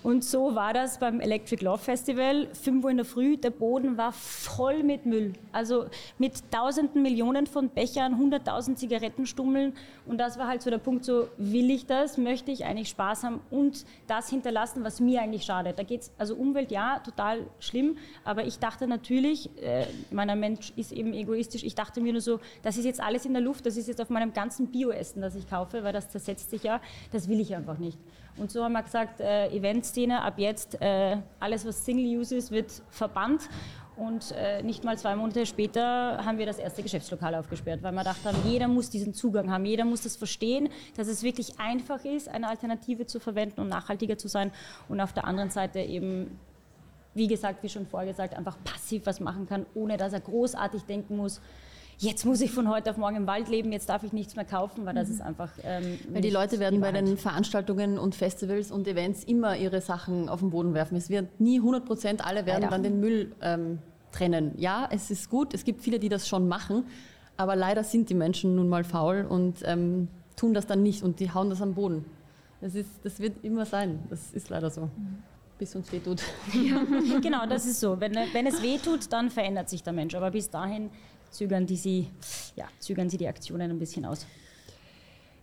Und 0.03 0.23
so 0.23 0.55
war 0.55 0.73
das 0.73 0.99
beim 0.99 1.21
Electric 1.21 1.63
Love 1.63 1.79
Festival. 1.79 2.47
5 2.53 2.83
Uhr 2.83 2.91
in 2.91 2.97
der 2.97 3.05
Früh, 3.05 3.37
der 3.37 3.51
Boden 3.51 3.97
war 3.97 4.11
voll 4.11 4.83
mit 4.83 5.05
Müll. 5.05 5.33
Also 5.53 5.85
mit 6.17 6.51
tausenden 6.51 7.01
Millionen 7.01 7.47
von 7.47 7.69
Bechern, 7.69 8.15
100.000 8.19 8.75
Zigarettenstummeln 8.75 9.73
und 10.05 10.17
das 10.17 10.37
war 10.37 10.48
halt 10.49 10.61
so 10.61 10.69
der 10.69 10.77
Punkt, 10.77 11.05
so 11.05 11.29
will 11.37 11.69
ich 11.71 11.85
das, 11.85 12.17
möchte 12.17 12.51
ich 12.51 12.65
eigentlich 12.65 12.89
Spaß 12.89 13.23
haben 13.23 13.41
und 13.49 13.85
das 14.07 14.29
hinterlassen, 14.29 14.83
was 14.83 14.99
mir 14.99 15.21
eigentlich 15.21 15.43
schadet. 15.43 15.79
Da 15.79 15.83
geht 15.83 16.01
es, 16.01 16.11
also 16.17 16.35
Umwelt 16.35 16.71
ja, 16.71 16.99
total 16.99 17.45
schlimm, 17.59 17.97
aber 18.23 18.45
ich 18.45 18.59
dachte 18.59 18.87
natürlich, 18.87 19.49
äh, 19.61 19.85
meiner 20.11 20.35
Mensch 20.35 20.73
ist 20.75 20.91
eben 20.91 21.13
egoistisch, 21.13 21.63
ich 21.63 21.75
dachte 21.75 22.01
mir 22.01 22.11
nur 22.11 22.21
so, 22.21 22.39
das 22.63 22.77
ist 22.77 22.85
jetzt 22.85 23.01
alles 23.01 23.25
in 23.25 23.33
der 23.33 23.41
Luft, 23.41 23.65
das 23.65 23.77
ist 23.77 23.87
jetzt 23.87 24.01
auf 24.01 24.09
meinem 24.09 24.33
ganzen 24.33 24.67
Bioessen, 24.67 25.21
das 25.21 25.35
ich 25.35 25.49
kaufe, 25.49 25.83
weil 25.83 25.93
das 25.93 26.09
zersetzt 26.09 26.49
sich 26.49 26.63
ja, 26.63 26.81
das 27.11 27.29
will 27.29 27.39
ich 27.39 27.55
einfach 27.55 27.77
nicht. 27.77 27.97
Und 28.37 28.51
so 28.51 28.63
haben 28.63 28.73
wir 28.73 28.83
gesagt, 28.83 29.19
äh, 29.19 29.49
Eventszene, 29.49 30.21
ab 30.21 30.35
jetzt 30.37 30.81
äh, 30.81 31.17
alles, 31.39 31.65
was 31.65 31.83
Single-Use 31.85 32.35
ist, 32.35 32.51
wird 32.51 32.71
verbannt 32.89 33.49
und 33.99 34.31
äh, 34.31 34.63
nicht 34.63 34.83
mal 34.83 34.97
zwei 34.97 35.15
Monate 35.15 35.45
später 35.45 36.23
haben 36.23 36.37
wir 36.37 36.45
das 36.45 36.57
erste 36.57 36.81
Geschäftslokal 36.81 37.35
aufgesperrt, 37.35 37.83
weil 37.83 37.91
wir 37.91 38.03
dachten, 38.03 38.35
jeder 38.45 38.67
muss 38.67 38.89
diesen 38.89 39.13
Zugang 39.13 39.51
haben, 39.51 39.65
jeder 39.65 39.85
muss 39.85 40.03
das 40.03 40.15
verstehen, 40.15 40.69
dass 40.95 41.07
es 41.07 41.21
wirklich 41.21 41.59
einfach 41.59 42.03
ist, 42.05 42.29
eine 42.29 42.47
Alternative 42.47 43.05
zu 43.05 43.19
verwenden 43.19 43.61
und 43.61 43.67
nachhaltiger 43.67 44.17
zu 44.17 44.27
sein. 44.27 44.51
Und 44.87 45.01
auf 45.01 45.13
der 45.13 45.25
anderen 45.25 45.49
Seite 45.49 45.79
eben, 45.79 46.39
wie 47.13 47.27
gesagt, 47.27 47.61
wie 47.61 47.69
schon 47.69 47.85
vorgesagt, 47.85 48.35
einfach 48.35 48.57
passiv 48.63 49.05
was 49.05 49.19
machen 49.19 49.47
kann, 49.47 49.65
ohne 49.75 49.97
dass 49.97 50.13
er 50.13 50.21
großartig 50.21 50.83
denken 50.83 51.17
muss, 51.17 51.41
jetzt 51.99 52.25
muss 52.25 52.41
ich 52.41 52.51
von 52.51 52.69
heute 52.69 52.89
auf 52.89 52.97
morgen 52.97 53.17
im 53.17 53.27
Wald 53.27 53.49
leben, 53.49 53.71
jetzt 53.71 53.89
darf 53.89 54.03
ich 54.03 54.13
nichts 54.13 54.35
mehr 54.35 54.45
kaufen, 54.45 54.85
weil 54.85 54.95
das 54.95 55.09
mhm. 55.09 55.13
ist 55.13 55.21
einfach. 55.21 55.51
Ähm, 55.63 55.99
weil 56.11 56.21
die 56.21 56.29
Leute 56.29 56.59
werden 56.59 56.79
bei 56.79 56.91
den 56.91 57.17
Veranstaltungen 57.17 57.99
und 57.99 58.15
Festivals 58.15 58.71
und 58.71 58.87
Events 58.87 59.23
immer 59.23 59.57
ihre 59.57 59.81
Sachen 59.81 60.29
auf 60.29 60.39
den 60.39 60.49
Boden 60.49 60.73
werfen. 60.73 60.95
Es 60.95 61.09
wird 61.09 61.39
nie 61.39 61.57
100 61.57 61.85
Prozent, 61.85 62.25
alle 62.25 62.45
werden 62.45 62.61
leider. 62.61 62.71
dann 62.71 62.83
den 62.83 62.99
Müll 62.99 63.35
ähm, 63.41 63.79
trennen. 64.11 64.53
Ja, 64.57 64.87
es 64.91 65.11
ist 65.11 65.29
gut, 65.29 65.53
es 65.53 65.63
gibt 65.63 65.81
viele, 65.81 65.99
die 65.99 66.09
das 66.09 66.27
schon 66.27 66.47
machen, 66.47 66.85
aber 67.37 67.55
leider 67.55 67.83
sind 67.83 68.09
die 68.09 68.15
Menschen 68.15 68.55
nun 68.55 68.69
mal 68.69 68.83
faul 68.83 69.25
und 69.27 69.57
ähm, 69.65 70.07
tun 70.35 70.53
das 70.53 70.67
dann 70.67 70.81
nicht 70.81 71.03
und 71.03 71.19
die 71.19 71.31
hauen 71.33 71.49
das 71.49 71.61
am 71.61 71.73
Boden. 71.73 72.05
Das, 72.61 72.75
ist, 72.75 72.89
das 73.03 73.19
wird 73.19 73.43
immer 73.43 73.65
sein, 73.65 73.99
das 74.09 74.31
ist 74.31 74.49
leider 74.49 74.69
so. 74.69 74.89
Bis 75.57 75.75
uns 75.75 75.91
wehtut. 75.91 76.21
Ja, 76.53 76.81
genau, 77.21 77.45
das 77.45 77.65
ist 77.65 77.81
so. 77.81 77.99
Wenn, 77.99 78.15
wenn 78.15 78.47
es 78.47 78.61
wehtut, 78.61 79.11
dann 79.11 79.29
verändert 79.29 79.67
sich 79.69 79.83
der 79.83 79.91
Mensch. 79.91 80.15
Aber 80.15 80.31
bis 80.31 80.49
dahin 80.49 80.89
zögern, 81.31 81.65
die 81.65 81.75
sie, 81.75 82.07
ja, 82.55 82.65
zögern 82.79 83.09
sie 83.09 83.17
die 83.17 83.27
Aktionen 83.27 83.71
ein 83.71 83.79
bisschen 83.79 84.05
aus. 84.05 84.25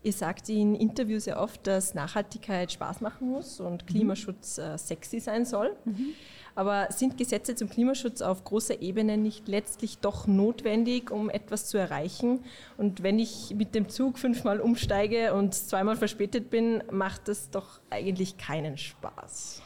Ihr 0.02 0.12
sagt 0.12 0.48
in 0.48 0.76
Interviews 0.76 1.26
ja 1.26 1.40
oft, 1.40 1.66
dass 1.66 1.94
Nachhaltigkeit 1.94 2.70
Spaß 2.70 3.00
machen 3.00 3.28
muss 3.28 3.58
und 3.58 3.82
mhm. 3.82 3.86
Klimaschutz 3.86 4.56
äh, 4.56 4.78
sexy 4.78 5.18
sein 5.18 5.44
soll. 5.44 5.74
Mhm. 5.84 6.10
Aber 6.54 6.86
sind 6.90 7.18
Gesetze 7.18 7.54
zum 7.56 7.68
Klimaschutz 7.68 8.22
auf 8.22 8.44
großer 8.44 8.80
Ebene 8.80 9.16
nicht 9.18 9.48
letztlich 9.48 9.98
doch 9.98 10.28
notwendig, 10.28 11.10
um 11.10 11.28
etwas 11.28 11.66
zu 11.66 11.76
erreichen? 11.76 12.44
Und 12.78 13.02
wenn 13.02 13.18
ich 13.18 13.54
mit 13.56 13.74
dem 13.74 13.88
Zug 13.88 14.18
fünfmal 14.18 14.60
umsteige 14.60 15.34
und 15.34 15.54
zweimal 15.54 15.96
verspätet 15.96 16.50
bin, 16.50 16.84
macht 16.90 17.26
das 17.26 17.50
doch 17.50 17.80
eigentlich 17.90 18.38
keinen 18.38 18.78
Spaß. 18.78 19.60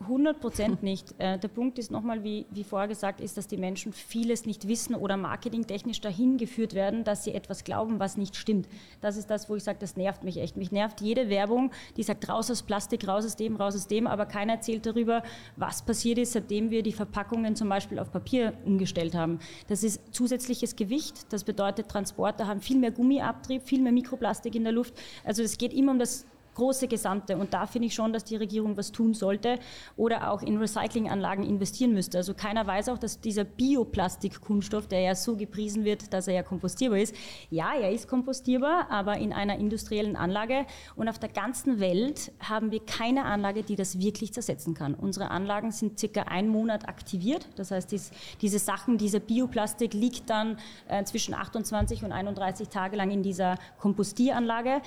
100 0.00 0.40
Prozent 0.40 0.82
nicht. 0.82 1.14
Äh, 1.18 1.38
der 1.38 1.48
Punkt 1.48 1.78
ist 1.78 1.90
nochmal, 1.90 2.24
wie, 2.24 2.46
wie 2.50 2.64
vorher 2.64 2.88
gesagt, 2.88 3.20
ist, 3.20 3.36
dass 3.36 3.46
die 3.46 3.58
Menschen 3.58 3.92
vieles 3.92 4.46
nicht 4.46 4.66
wissen 4.66 4.94
oder 4.94 5.16
marketingtechnisch 5.16 6.00
dahin 6.00 6.38
geführt 6.38 6.74
werden, 6.74 7.04
dass 7.04 7.24
sie 7.24 7.34
etwas 7.34 7.64
glauben, 7.64 8.00
was 8.00 8.16
nicht 8.16 8.34
stimmt. 8.34 8.66
Das 9.02 9.16
ist 9.16 9.28
das, 9.28 9.50
wo 9.50 9.56
ich 9.56 9.62
sage, 9.62 9.78
das 9.78 9.96
nervt 9.96 10.24
mich 10.24 10.38
echt. 10.38 10.56
Mich 10.56 10.72
nervt 10.72 11.00
jede 11.02 11.28
Werbung, 11.28 11.70
die 11.96 12.02
sagt, 12.02 12.28
raus 12.28 12.50
aus 12.50 12.62
Plastik, 12.62 13.06
raus 13.06 13.26
aus 13.26 13.36
dem, 13.36 13.56
raus 13.56 13.74
aus 13.74 13.88
dem, 13.88 14.06
aber 14.06 14.24
keiner 14.24 14.54
erzählt 14.54 14.86
darüber, 14.86 15.22
was 15.56 15.82
passiert 15.82 16.18
ist, 16.18 16.32
seitdem 16.32 16.70
wir 16.70 16.82
die 16.82 16.92
Verpackungen 16.92 17.54
zum 17.54 17.68
Beispiel 17.68 17.98
auf 17.98 18.10
Papier 18.10 18.54
umgestellt 18.64 19.14
haben. 19.14 19.38
Das 19.68 19.84
ist 19.84 20.00
zusätzliches 20.14 20.76
Gewicht, 20.76 21.30
das 21.32 21.44
bedeutet, 21.44 21.88
Transporter 21.88 22.46
haben 22.46 22.60
viel 22.60 22.78
mehr 22.78 22.90
Gummiabtrieb, 22.90 23.62
viel 23.62 23.82
mehr 23.82 23.92
Mikroplastik 23.92 24.54
in 24.54 24.64
der 24.64 24.72
Luft. 24.72 24.94
Also 25.24 25.42
es 25.42 25.58
geht 25.58 25.74
immer 25.74 25.92
um 25.92 25.98
das 25.98 26.24
große 26.54 26.88
Gesamte. 26.88 27.36
Und 27.36 27.54
da 27.54 27.66
finde 27.66 27.86
ich 27.86 27.94
schon, 27.94 28.12
dass 28.12 28.24
die 28.24 28.36
Regierung 28.36 28.76
was 28.76 28.92
tun 28.92 29.14
sollte 29.14 29.58
oder 29.96 30.30
auch 30.30 30.42
in 30.42 30.58
Recyclinganlagen 30.58 31.44
investieren 31.44 31.92
müsste. 31.92 32.18
Also 32.18 32.34
keiner 32.34 32.66
weiß 32.66 32.88
auch, 32.88 32.98
dass 32.98 33.20
dieser 33.20 33.44
Bioplastikkunststoff, 33.44 34.86
der 34.86 35.00
ja 35.00 35.14
so 35.14 35.36
gepriesen 35.36 35.84
wird, 35.84 36.12
dass 36.12 36.28
er 36.28 36.34
ja 36.34 36.42
kompostierbar 36.42 36.98
ist, 36.98 37.14
ja, 37.50 37.74
er 37.74 37.90
ist 37.92 38.08
kompostierbar, 38.08 38.90
aber 38.90 39.18
in 39.18 39.32
einer 39.32 39.56
industriellen 39.58 40.16
Anlage. 40.16 40.66
Und 40.96 41.08
auf 41.08 41.18
der 41.18 41.28
ganzen 41.28 41.80
Welt 41.80 42.32
haben 42.40 42.70
wir 42.70 42.80
keine 42.80 43.24
Anlage, 43.24 43.62
die 43.62 43.76
das 43.76 43.98
wirklich 43.98 44.32
zersetzen 44.32 44.74
kann. 44.74 44.94
Unsere 44.94 45.30
Anlagen 45.30 45.70
sind 45.70 45.98
circa 45.98 46.22
einen 46.22 46.48
Monat 46.48 46.88
aktiviert. 46.88 47.48
Das 47.56 47.70
heißt, 47.70 47.92
dies, 47.92 48.10
diese 48.40 48.58
Sachen, 48.58 48.98
dieser 48.98 49.20
Bioplastik 49.20 49.94
liegt 49.94 50.30
dann 50.30 50.58
äh, 50.88 51.04
zwischen 51.04 51.34
28 51.34 52.04
und 52.04 52.12
31 52.12 52.68
Tage 52.68 52.96
lang 52.96 53.10
in 53.10 53.22
dieser 53.22 53.56
Kompostieranlage 53.78 54.82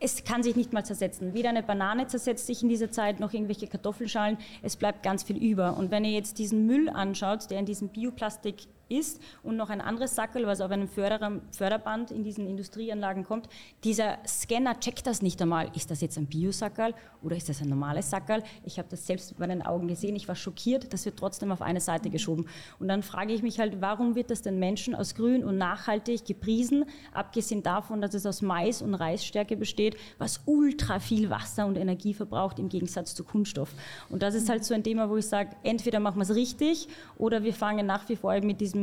es 0.00 0.24
kann 0.24 0.42
sich 0.42 0.56
nicht 0.56 0.72
mal 0.72 0.84
zersetzen. 0.84 1.34
Weder 1.34 1.48
eine 1.48 1.62
Banane 1.62 2.06
zersetzt 2.06 2.46
sich 2.46 2.62
in 2.62 2.68
dieser 2.68 2.90
Zeit, 2.90 3.20
noch 3.20 3.32
irgendwelche 3.32 3.66
Kartoffelschalen. 3.66 4.38
Es 4.62 4.76
bleibt 4.76 5.02
ganz 5.02 5.22
viel 5.22 5.36
über. 5.36 5.76
Und 5.76 5.90
wenn 5.90 6.04
ihr 6.04 6.12
jetzt 6.12 6.38
diesen 6.38 6.66
Müll 6.66 6.88
anschaut, 6.88 7.50
der 7.50 7.58
in 7.58 7.66
diesem 7.66 7.88
Bioplastik 7.88 8.66
ist 8.88 9.20
und 9.42 9.56
noch 9.56 9.70
ein 9.70 9.80
anderes 9.80 10.14
Sackel, 10.14 10.46
was 10.46 10.60
auf 10.60 10.70
einem 10.70 10.88
Förderer, 10.88 11.40
Förderband 11.50 12.10
in 12.10 12.24
diesen 12.24 12.46
Industrieanlagen 12.46 13.24
kommt. 13.24 13.48
Dieser 13.84 14.18
Scanner 14.26 14.78
checkt 14.80 15.06
das 15.06 15.22
nicht 15.22 15.40
einmal. 15.42 15.70
Ist 15.74 15.90
das 15.90 16.00
jetzt 16.00 16.18
ein 16.18 16.26
Biosackerl 16.26 16.94
oder 17.22 17.36
ist 17.36 17.48
das 17.48 17.60
ein 17.60 17.68
normales 17.68 18.10
Sackerl? 18.10 18.42
Ich 18.64 18.78
habe 18.78 18.88
das 18.90 19.06
selbst 19.06 19.30
mit 19.30 19.38
meinen 19.40 19.62
Augen 19.62 19.88
gesehen. 19.88 20.16
Ich 20.16 20.28
war 20.28 20.36
schockiert. 20.36 20.92
Das 20.92 21.04
wird 21.04 21.18
trotzdem 21.18 21.52
auf 21.52 21.62
eine 21.62 21.80
Seite 21.80 22.10
geschoben. 22.10 22.46
Und 22.78 22.88
dann 22.88 23.02
frage 23.02 23.32
ich 23.32 23.42
mich 23.42 23.58
halt, 23.58 23.80
warum 23.80 24.14
wird 24.14 24.30
das 24.30 24.42
den 24.42 24.58
Menschen 24.58 24.94
aus 24.94 25.14
grün 25.14 25.44
und 25.44 25.58
nachhaltig 25.58 26.24
gepriesen, 26.24 26.84
abgesehen 27.12 27.62
davon, 27.62 28.00
dass 28.00 28.14
es 28.14 28.26
aus 28.26 28.42
Mais 28.42 28.82
und 28.82 28.94
Reisstärke 28.94 29.56
besteht, 29.56 29.96
was 30.18 30.40
ultra 30.46 31.00
viel 31.00 31.30
Wasser 31.30 31.66
und 31.66 31.76
Energie 31.76 32.14
verbraucht 32.14 32.58
im 32.58 32.68
Gegensatz 32.68 33.14
zu 33.14 33.24
Kunststoff. 33.24 33.70
Und 34.08 34.22
das 34.22 34.34
ist 34.34 34.48
halt 34.48 34.64
so 34.64 34.74
ein 34.74 34.84
Thema, 34.84 35.10
wo 35.10 35.16
ich 35.16 35.26
sage, 35.26 35.50
entweder 35.62 36.00
machen 36.00 36.16
wir 36.16 36.22
es 36.22 36.34
richtig 36.34 36.88
oder 37.16 37.42
wir 37.42 37.54
fangen 37.54 37.86
nach 37.86 38.08
wie 38.08 38.16
vor 38.16 38.38
mit 38.40 38.60
diesem 38.60 38.77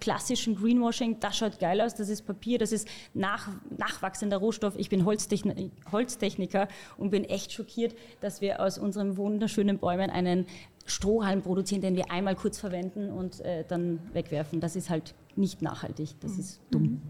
klassischen 0.00 0.54
Greenwashing, 0.56 1.18
das 1.20 1.38
schaut 1.38 1.58
geil 1.58 1.80
aus, 1.80 1.94
das 1.94 2.10
ist 2.10 2.26
Papier, 2.26 2.58
das 2.58 2.72
ist 2.72 2.86
nach, 3.14 3.48
nachwachsender 3.78 4.36
Rohstoff. 4.36 4.74
Ich 4.76 4.90
bin 4.90 5.04
Holztechni 5.06 5.70
Holztechniker 5.90 6.68
und 6.98 7.10
bin 7.10 7.24
echt 7.24 7.52
schockiert, 7.52 7.94
dass 8.20 8.42
wir 8.42 8.60
aus 8.60 8.76
unseren 8.76 9.16
wunderschönen 9.16 9.78
Bäumen 9.78 10.10
einen 10.10 10.46
Strohhalm 10.84 11.40
produzieren, 11.40 11.80
den 11.80 11.96
wir 11.96 12.10
einmal 12.10 12.34
kurz 12.34 12.58
verwenden 12.58 13.10
und 13.10 13.40
äh, 13.40 13.64
dann 13.66 13.98
wegwerfen. 14.12 14.60
Das 14.60 14.76
ist 14.76 14.90
halt 14.90 15.14
nicht 15.36 15.62
nachhaltig, 15.62 16.10
das 16.20 16.32
mhm. 16.32 16.40
ist 16.40 16.60
dumm. 16.70 16.82
Mhm. 16.82 17.02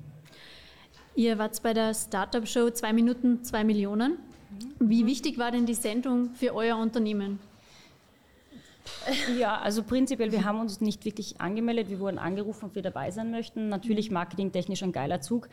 Ihr 1.16 1.38
wart 1.38 1.61
bei 1.62 1.75
der 1.75 1.95
Startup-Show 1.95 2.71
zwei 2.71 2.93
Minuten, 2.93 3.43
zwei 3.43 3.64
Millionen. 3.64 4.19
Wie 4.78 5.04
wichtig 5.07 5.38
war 5.38 5.50
denn 5.50 5.66
die 5.66 5.75
Sendung 5.75 6.35
für 6.35 6.54
euer 6.54 6.76
Unternehmen? 6.76 7.40
Ja, 9.38 9.59
also 9.59 9.83
prinzipiell, 9.83 10.33
wir 10.33 10.45
haben 10.45 10.61
uns 10.61 10.81
nicht 10.81 11.05
wirklich 11.05 11.41
angemeldet. 11.41 11.88
Wir 11.88 12.00
wurden 12.00 12.19
angerufen, 12.19 12.67
ob 12.67 12.75
wir 12.75 12.83
dabei 12.83 13.11
sein 13.11 13.31
möchten. 13.31 13.69
Natürlich 13.69 14.11
marketingtechnisch 14.11 14.83
ein 14.83 14.93
geiler 14.93 15.21
Zug. 15.21 15.49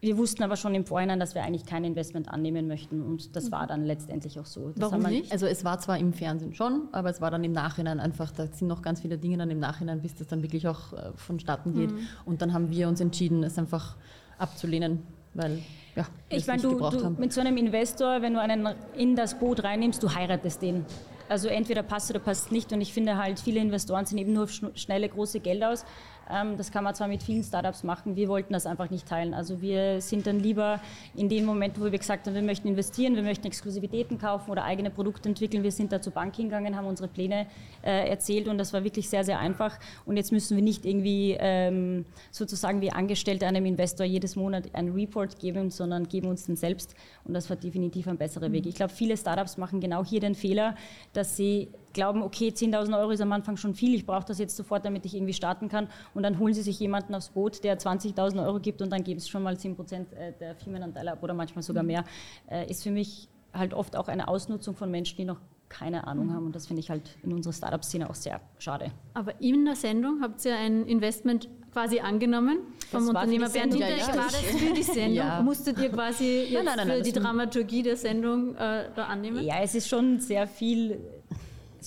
Wir 0.00 0.18
wussten 0.18 0.42
aber 0.42 0.56
schon 0.56 0.74
im 0.74 0.84
Vorhinein, 0.84 1.18
dass 1.18 1.34
wir 1.34 1.42
eigentlich 1.44 1.64
kein 1.64 1.82
Investment 1.82 2.28
annehmen 2.28 2.68
möchten 2.68 3.00
und 3.00 3.34
das 3.36 3.50
war 3.50 3.66
dann 3.66 3.86
letztendlich 3.86 4.38
auch 4.38 4.44
so. 4.44 4.68
Das 4.76 4.92
Warum 4.92 5.02
nicht? 5.04 5.32
Also 5.32 5.46
es 5.46 5.64
war 5.64 5.78
zwar 5.78 5.96
im 5.98 6.12
Fernsehen 6.12 6.52
schon, 6.52 6.88
aber 6.92 7.08
es 7.08 7.22
war 7.22 7.30
dann 7.30 7.42
im 7.42 7.52
Nachhinein 7.52 8.00
einfach, 8.00 8.30
da 8.30 8.46
sind 8.46 8.68
noch 8.68 8.82
ganz 8.82 9.00
viele 9.00 9.16
Dinge 9.16 9.38
dann 9.38 9.50
im 9.50 9.60
Nachhinein, 9.60 10.02
bis 10.02 10.14
das 10.14 10.26
dann 10.26 10.42
wirklich 10.42 10.68
auch 10.68 10.92
äh, 10.92 11.12
vonstatten 11.16 11.72
geht. 11.72 11.90
Mhm. 11.90 12.06
Und 12.26 12.42
dann 12.42 12.52
haben 12.52 12.70
wir 12.70 12.86
uns 12.86 13.00
entschieden, 13.00 13.42
es 13.44 13.56
einfach 13.56 13.96
abzulehnen, 14.36 15.04
weil 15.32 15.62
ja, 15.96 16.06
ich 16.28 16.46
meine, 16.46 16.60
du, 16.60 16.78
du 16.78 17.10
mit 17.18 17.32
so 17.32 17.40
einem 17.40 17.56
Investor, 17.56 18.20
wenn 18.20 18.34
du 18.34 18.40
einen 18.40 18.74
in 18.94 19.16
das 19.16 19.38
Boot 19.38 19.64
reinnimmst, 19.64 20.02
du 20.02 20.14
heiratest 20.14 20.60
den. 20.60 20.84
Also 21.28 21.48
entweder 21.48 21.82
passt 21.82 22.10
oder 22.10 22.18
passt 22.18 22.52
nicht. 22.52 22.72
Und 22.72 22.80
ich 22.80 22.92
finde 22.92 23.16
halt, 23.16 23.40
viele 23.40 23.60
Investoren 23.60 24.06
sind 24.06 24.18
eben 24.18 24.32
nur 24.32 24.44
auf 24.44 24.52
schnelle, 24.74 25.08
große 25.08 25.40
Geld 25.40 25.64
aus. 25.64 25.84
Ähm, 26.30 26.56
das 26.56 26.70
kann 26.70 26.84
man 26.84 26.94
zwar 26.94 27.08
mit 27.08 27.22
vielen 27.22 27.42
Startups 27.42 27.82
machen, 27.82 28.16
wir 28.16 28.28
wollten 28.28 28.52
das 28.52 28.66
einfach 28.66 28.90
nicht 28.90 29.08
teilen. 29.08 29.34
Also 29.34 29.60
wir 29.60 30.00
sind 30.00 30.26
dann 30.26 30.40
lieber 30.40 30.80
in 31.14 31.28
dem 31.28 31.44
Moment, 31.44 31.80
wo 31.80 31.84
wir 31.84 31.98
gesagt 31.98 32.26
haben, 32.26 32.34
wir 32.34 32.42
möchten 32.42 32.68
investieren, 32.68 33.16
wir 33.16 33.22
möchten 33.22 33.46
Exklusivitäten 33.46 34.18
kaufen 34.18 34.50
oder 34.50 34.64
eigene 34.64 34.90
Produkte 34.90 35.28
entwickeln. 35.28 35.62
Wir 35.62 35.72
sind 35.72 35.92
da 35.92 36.00
zur 36.00 36.12
Bank 36.12 36.36
hingegangen, 36.36 36.76
haben 36.76 36.86
unsere 36.86 37.08
Pläne 37.08 37.46
äh, 37.82 38.08
erzählt 38.08 38.48
und 38.48 38.58
das 38.58 38.72
war 38.72 38.84
wirklich 38.84 39.08
sehr, 39.08 39.24
sehr 39.24 39.38
einfach. 39.38 39.78
Und 40.06 40.16
jetzt 40.16 40.32
müssen 40.32 40.56
wir 40.56 40.64
nicht 40.64 40.84
irgendwie 40.84 41.36
ähm, 41.38 42.04
sozusagen 42.30 42.80
wie 42.80 42.90
Angestellte 42.90 43.46
einem 43.46 43.66
Investor 43.66 44.06
jedes 44.06 44.36
Monat 44.36 44.74
einen 44.74 44.92
Report 44.92 45.38
geben, 45.38 45.70
sondern 45.70 46.08
geben 46.08 46.28
uns 46.28 46.46
den 46.46 46.56
selbst. 46.56 46.94
Und 47.24 47.34
das 47.34 47.50
war 47.50 47.56
definitiv 47.56 48.08
ein 48.08 48.16
besserer 48.18 48.52
Weg. 48.52 48.66
Ich 48.66 48.74
glaube, 48.74 48.92
viele 48.92 49.16
Startups 49.16 49.56
machen 49.56 49.80
genau 49.80 50.04
hier 50.04 50.20
den 50.20 50.34
Fehler, 50.34 50.74
dass 51.12 51.36
sie 51.36 51.68
glauben, 51.94 52.22
okay, 52.22 52.48
10.000 52.48 52.98
Euro 52.98 53.10
ist 53.10 53.20
am 53.20 53.32
Anfang 53.32 53.56
schon 53.56 53.74
viel, 53.74 53.94
ich 53.94 54.04
brauche 54.04 54.26
das 54.26 54.38
jetzt 54.38 54.56
sofort, 54.56 54.84
damit 54.84 55.06
ich 55.06 55.14
irgendwie 55.14 55.32
starten 55.32 55.68
kann. 55.68 55.88
Und 56.12 56.22
dann 56.22 56.38
holen 56.38 56.52
sie 56.52 56.62
sich 56.62 56.78
jemanden 56.78 57.14
aufs 57.14 57.30
Boot, 57.30 57.64
der 57.64 57.78
20.000 57.78 58.44
Euro 58.44 58.60
gibt 58.60 58.82
und 58.82 58.90
dann 58.90 59.02
geben 59.02 59.18
es 59.18 59.28
schon 59.28 59.42
mal 59.42 59.56
10 59.56 59.76
Prozent 59.76 60.12
äh, 60.12 60.32
der 60.38 60.54
Firmenanteile 60.56 61.12
ab 61.12 61.22
oder 61.22 61.32
manchmal 61.32 61.62
sogar 61.62 61.82
mhm. 61.82 61.88
mehr. 61.88 62.04
Äh, 62.50 62.70
ist 62.70 62.82
für 62.82 62.90
mich 62.90 63.28
halt 63.54 63.72
oft 63.72 63.96
auch 63.96 64.08
eine 64.08 64.28
Ausnutzung 64.28 64.74
von 64.74 64.90
Menschen, 64.90 65.16
die 65.16 65.24
noch 65.24 65.40
keine 65.68 66.06
Ahnung 66.06 66.32
haben. 66.32 66.46
Und 66.46 66.54
das 66.54 66.66
finde 66.66 66.80
ich 66.80 66.90
halt 66.90 67.16
in 67.22 67.32
unserer 67.32 67.52
Startup-Szene 67.52 68.08
auch 68.08 68.14
sehr 68.14 68.40
schade. 68.58 68.92
Aber 69.14 69.40
in 69.40 69.64
der 69.64 69.74
Sendung 69.74 70.20
habt 70.22 70.44
ihr 70.44 70.56
ein 70.56 70.86
Investment 70.86 71.48
quasi 71.72 71.98
angenommen 71.98 72.58
vom 72.90 73.00
das 73.00 73.08
Unternehmer 73.08 73.48
Bernd 73.48 73.74
ja, 73.74 73.88
ja. 73.88 74.06
War 74.08 74.26
das 74.26 74.36
für 74.36 74.72
die 74.72 74.82
Sendung? 74.82 75.14
Ja. 75.14 75.42
Musstet 75.42 75.78
ihr 75.80 75.90
quasi 75.90 76.46
jetzt 76.48 76.64
nein, 76.64 76.76
nein, 76.76 76.88
nein, 76.88 76.96
für 76.98 77.02
die 77.02 77.12
Dramaturgie 77.12 77.82
der 77.82 77.96
Sendung 77.96 78.54
äh, 78.54 78.90
da 78.94 79.06
annehmen? 79.06 79.42
Ja, 79.42 79.56
es 79.60 79.74
ist 79.74 79.88
schon 79.88 80.20
sehr 80.20 80.46
viel 80.46 81.00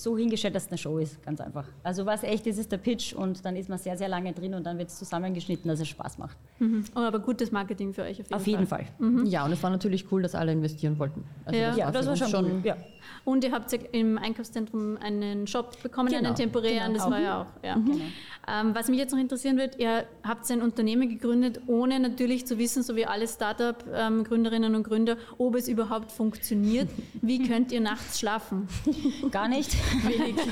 so 0.02 0.18
hingestellt, 0.18 0.56
dass 0.56 0.66
es 0.66 0.70
eine 0.70 0.78
Show 0.78 0.98
ist, 0.98 1.22
ganz 1.24 1.42
einfach. 1.42 1.66
Also 1.84 2.06
was 2.06 2.24
echt 2.24 2.48
ist, 2.48 2.58
ist 2.58 2.72
der 2.72 2.78
Pitch 2.78 3.14
und 3.14 3.44
dann 3.46 3.56
ist 3.56 3.70
man 3.70 3.78
sehr, 3.78 3.98
sehr 3.98 4.08
lange 4.08 4.34
drin 4.34 4.54
und 4.54 4.66
dann 4.66 4.78
wird 4.78 4.90
es 4.90 4.98
zusammengeschnitten, 4.98 5.68
dass 5.68 5.80
es 5.80 5.88
Spaß 5.88 6.18
macht. 6.18 6.38
Mhm. 6.60 6.86
Oh, 6.96 7.00
aber 7.00 7.20
gutes 7.20 7.52
Marketing 7.52 7.94
für 7.94 8.04
euch 8.04 8.22
auf 8.22 8.28
jeden 8.30 8.34
auf 8.34 8.42
Fall. 8.44 8.52
Jeden 8.52 8.68
Fall. 8.68 8.86
Mhm. 9.00 9.26
Ja, 9.26 9.46
und 9.46 9.52
es 9.52 9.62
war 9.62 9.70
natürlich 9.70 10.12
cool, 10.12 10.22
dass 10.22 10.36
alle 10.36 10.52
investieren 10.52 10.98
wollten. 11.00 11.24
Also 11.46 11.60
ja, 11.60 11.68
das 11.68 11.78
war, 11.78 11.86
ja, 11.86 11.92
das 11.92 12.08
war 12.08 12.16
schon, 12.16 12.30
schon 12.30 12.46
cool. 12.46 12.62
Ja. 12.64 12.78
Und 13.26 13.44
ihr 13.44 13.52
habt 13.52 13.72
im 13.92 14.18
Einkaufszentrum 14.18 14.98
einen 14.98 15.48
Shop 15.48 15.82
bekommen, 15.84 16.10
genau, 16.10 16.28
einen 16.28 16.36
temporären, 16.36 16.94
genau. 16.94 17.04
das 17.04 17.12
war 17.12 17.22
ja 17.22 17.42
auch. 17.42 17.64
Ja. 17.64 17.76
Mhm. 17.76 17.86
Genau. 17.86 18.06
Ähm, 18.50 18.74
was 18.74 18.88
mich 18.88 18.98
jetzt 18.98 19.12
noch 19.12 19.20
interessieren 19.20 19.58
wird, 19.58 19.78
ihr 19.78 20.06
habt 20.24 20.50
ein 20.50 20.62
Unternehmen 20.62 21.10
gegründet, 21.10 21.60
ohne 21.68 22.00
natürlich 22.00 22.48
zu 22.48 22.58
wissen, 22.58 22.82
so 22.82 22.96
wie 22.96 23.06
alle 23.06 23.28
Startup-Gründerinnen 23.28 24.74
und 24.74 24.84
Gründer, 24.84 25.18
ob 25.38 25.56
es 25.56 25.68
überhaupt 25.68 26.14
funktioniert. 26.14 26.88
Wie 27.22 27.46
könnt 27.46 27.74
ihr 27.74 27.82
nachts 27.82 28.20
schlafen? 28.20 28.70
Gar 29.32 29.50
nicht. 29.50 29.76
Wenig. 30.04 30.36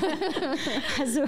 Also 0.98 1.22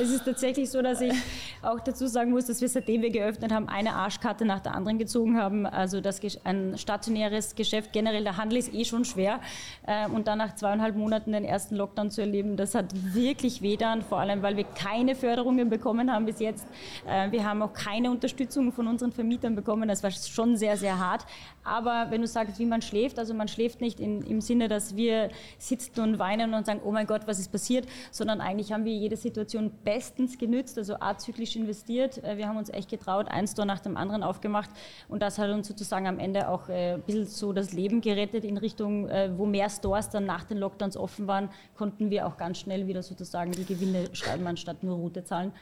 es 0.00 0.10
ist 0.10 0.24
tatsächlich 0.24 0.70
so, 0.70 0.80
dass 0.80 1.00
ich 1.00 1.12
auch 1.60 1.80
dazu 1.80 2.06
sagen 2.06 2.30
muss, 2.30 2.46
dass 2.46 2.60
wir 2.60 2.68
seitdem 2.68 3.02
wir 3.02 3.10
geöffnet 3.10 3.52
haben, 3.52 3.68
eine 3.68 3.94
Arschkarte 3.94 4.44
nach 4.44 4.60
der 4.60 4.74
anderen 4.74 4.98
gezogen 4.98 5.38
haben. 5.38 5.66
Also 5.66 6.00
das, 6.00 6.20
ein 6.44 6.78
stationäres 6.78 7.54
Geschäft, 7.54 7.92
generell 7.92 8.24
der 8.24 8.36
Handel 8.36 8.58
ist 8.58 8.72
eh 8.72 8.84
schon 8.84 9.04
schwer. 9.04 9.40
Ähm, 9.86 10.14
und 10.14 10.26
dann 10.28 10.38
nach 10.38 10.54
zweieinhalb 10.54 10.96
Monaten 10.96 11.32
den 11.32 11.44
ersten 11.44 11.76
Lockdown 11.76 12.10
zu 12.10 12.20
erleben, 12.22 12.56
das 12.56 12.74
hat 12.74 12.92
wirklich 13.14 13.62
wehtan, 13.62 14.02
vor 14.02 14.18
allem 14.18 14.42
weil 14.42 14.56
wir 14.56 14.64
keine 14.64 15.14
Förderungen 15.14 15.68
bekommen 15.68 16.10
haben 16.10 16.26
bis 16.26 16.40
jetzt. 16.40 16.66
Äh, 17.06 17.30
wir 17.30 17.44
haben 17.44 17.62
auch 17.62 17.72
keine 17.72 18.10
Unterstützung 18.10 18.72
von 18.72 18.86
unseren 18.86 19.12
Vermietern 19.12 19.54
bekommen. 19.54 19.88
Das 19.88 20.02
war 20.02 20.10
schon 20.10 20.56
sehr, 20.56 20.76
sehr 20.76 20.98
hart. 20.98 21.26
Aber 21.64 22.06
wenn 22.10 22.20
du 22.20 22.26
sagst, 22.26 22.58
wie 22.58 22.66
man 22.66 22.82
schläft, 22.82 23.18
also 23.18 23.34
man 23.34 23.48
schläft 23.48 23.80
nicht 23.80 24.00
in, 24.00 24.22
im 24.22 24.40
Sinne, 24.40 24.68
dass 24.68 24.96
wir 24.96 25.30
sitzen 25.58 26.00
und 26.00 26.18
weinen 26.18 26.54
und 26.54 26.66
sagen, 26.66 26.80
oh 26.84 26.90
mein 26.90 27.06
Gott, 27.06 27.22
was 27.26 27.38
ist 27.42 27.52
passiert, 27.52 27.86
sondern 28.10 28.40
eigentlich 28.40 28.72
haben 28.72 28.84
wir 28.84 28.92
jede 28.92 29.16
Situation 29.16 29.70
bestens 29.84 30.38
genützt, 30.38 30.78
also 30.78 30.96
azyklisch 31.00 31.56
investiert. 31.56 32.22
Äh, 32.24 32.36
wir 32.36 32.48
haben 32.48 32.56
uns 32.56 32.70
echt 32.70 32.90
getraut, 32.90 33.28
ein 33.28 33.46
Store 33.46 33.66
nach 33.66 33.80
dem 33.80 33.96
anderen 33.96 34.22
aufgemacht 34.22 34.70
und 35.08 35.20
das 35.22 35.38
hat 35.38 35.50
uns 35.50 35.68
sozusagen 35.68 36.06
am 36.06 36.18
Ende 36.18 36.48
auch 36.48 36.68
äh, 36.68 36.94
ein 36.94 37.02
bisschen 37.02 37.26
so 37.26 37.52
das 37.52 37.72
Leben 37.72 38.00
gerettet 38.00 38.44
in 38.44 38.56
Richtung, 38.56 39.08
äh, 39.08 39.30
wo 39.36 39.46
mehr 39.46 39.68
Stores 39.68 40.08
dann 40.10 40.24
nach 40.24 40.44
den 40.44 40.58
Lockdowns 40.58 40.96
offen 40.96 41.26
waren, 41.26 41.50
konnten 41.76 42.10
wir 42.10 42.26
auch 42.26 42.36
ganz 42.36 42.58
schnell 42.58 42.86
wieder 42.86 43.02
sozusagen 43.02 43.52
die 43.52 43.64
Gewinne 43.64 44.06
schreiben, 44.12 44.46
anstatt 44.46 44.82
nur 44.82 44.96
Route 44.96 45.24
zahlen. 45.24 45.52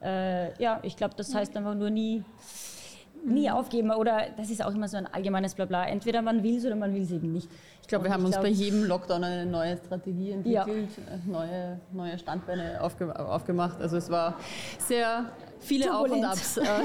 ja, 0.00 0.80
ich 0.82 0.96
glaube, 0.96 1.14
das 1.16 1.34
heißt 1.34 1.56
einfach 1.56 1.74
nur 1.74 1.90
nie 1.90 2.22
nie 3.24 3.50
aufgeben 3.50 3.90
oder 3.90 4.26
das 4.36 4.50
ist 4.50 4.64
auch 4.64 4.74
immer 4.74 4.88
so 4.88 4.96
ein 4.96 5.06
allgemeines 5.06 5.54
Blabla. 5.54 5.86
Entweder 5.86 6.22
man 6.22 6.42
will 6.42 6.56
es 6.56 6.64
oder 6.64 6.76
man 6.76 6.94
will 6.94 7.02
es 7.02 7.10
eben 7.10 7.32
nicht. 7.32 7.48
Ich 7.82 7.88
glaube, 7.88 8.04
wir 8.04 8.12
haben 8.12 8.24
uns 8.24 8.32
glaub, 8.32 8.44
bei 8.44 8.50
jedem 8.50 8.84
Lockdown 8.84 9.24
eine 9.24 9.46
neue 9.46 9.76
Strategie 9.76 10.32
entwickelt, 10.32 10.90
ja. 10.96 11.18
neue, 11.26 11.80
neue 11.92 12.18
Standbeine 12.18 12.82
aufge 12.82 13.18
aufgemacht. 13.18 13.80
Also 13.80 13.96
es 13.96 14.10
war 14.10 14.36
sehr 14.78 15.32
viele 15.58 15.86
Turbulent. 15.86 16.26
Auf 16.26 16.56
und 16.58 16.66
Abs. 16.66 16.82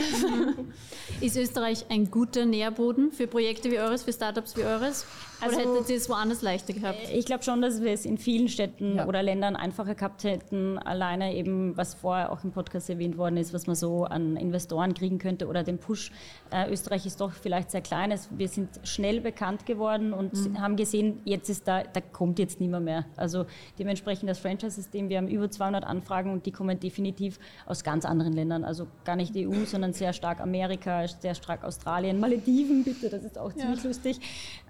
Äh. 1.20 1.26
Ist 1.26 1.36
Österreich 1.36 1.86
ein 1.90 2.10
guter 2.10 2.46
Nährboden 2.46 3.12
für 3.12 3.28
Projekte 3.28 3.70
wie 3.70 3.80
eures, 3.80 4.04
für 4.04 4.14
Startups 4.14 4.56
wie 4.56 4.64
eures? 4.64 5.06
Also, 5.42 5.60
oder 5.60 5.76
hättet 5.76 5.90
ihr 5.90 5.98
es 5.98 6.10
woanders 6.10 6.42
leichter 6.42 6.74
gehabt? 6.74 7.00
Ich 7.12 7.26
glaube 7.26 7.44
schon, 7.44 7.62
dass 7.62 7.82
wir 7.82 7.92
es 7.92 8.06
in 8.06 8.18
vielen 8.18 8.48
Städten 8.48 8.98
ja. 8.98 9.08
oder 9.08 9.24
Ländern 9.24 9.56
einfacher 9.56 9.96
gehabt 9.96 10.24
hätten. 10.24 10.78
Alleine 10.78 11.36
eben, 11.36 11.76
was 11.76 11.94
vorher 11.96 12.32
auch 12.32 12.44
im 12.44 12.52
Podcast 12.52 12.90
erwähnt 12.90 13.18
worden 13.18 13.38
ist, 13.38 13.54
was 13.54 13.68
man 13.68 13.76
so 13.76 14.06
an 14.06 14.38
Investoren 14.38 14.94
kriegen 14.94 15.18
könnte 15.18 15.48
oder 15.48 15.64
den 15.64 15.78
Push. 15.78 16.12
Äh, 16.52 16.72
Österreich 16.72 17.06
ist 17.06 17.20
doch 17.20 17.32
vielleicht 17.32 17.72
sehr 17.72 17.82
klein. 17.82 18.14
Wir 18.32 18.48
sind 18.48 18.70
schnell 18.84 19.22
bekannt 19.22 19.66
geworden 19.66 20.14
und 20.14 20.34
mhm. 20.34 20.62
haben 20.62 20.76
gesehen, 20.76 21.20
jetzt 21.26 21.50
ist 21.50 21.68
da, 21.68 21.84
da 21.84 22.02
kommt 22.02 22.40
jetzt 22.40 22.60
niemand 22.60 22.86
mehr. 22.86 23.06
Also 23.16 23.46
dementsprechend 23.80 24.30
das 24.30 24.40
Franchise-System, 24.40 25.10
wir 25.10 25.18
haben 25.18 25.28
über 25.28 25.50
200 25.50 25.84
Anfragen 25.84 26.32
und 26.32 26.46
die 26.46 26.52
kommen 26.52 26.80
definitiv 26.80 27.40
aus 27.66 27.84
ganz 27.84 28.06
anderen 28.06 28.34
Ländern. 28.34 28.64
Also 28.64 28.88
gar 29.06 29.16
nicht 29.16 29.36
EU, 29.36 29.66
sondern 29.66 29.94
sehr 29.94 30.14
stark 30.14 30.42
Amerika, 30.42 31.08
sehr 31.08 31.36
stark 31.36 31.64
Australien, 31.64 32.20
Malediven 32.20 32.84
bitte, 32.84 33.10
das 33.10 33.24
ist 33.24 33.38
auch 33.38 33.52
ja. 33.52 33.60
ziemlich 33.60 33.84
lustig. 33.84 34.20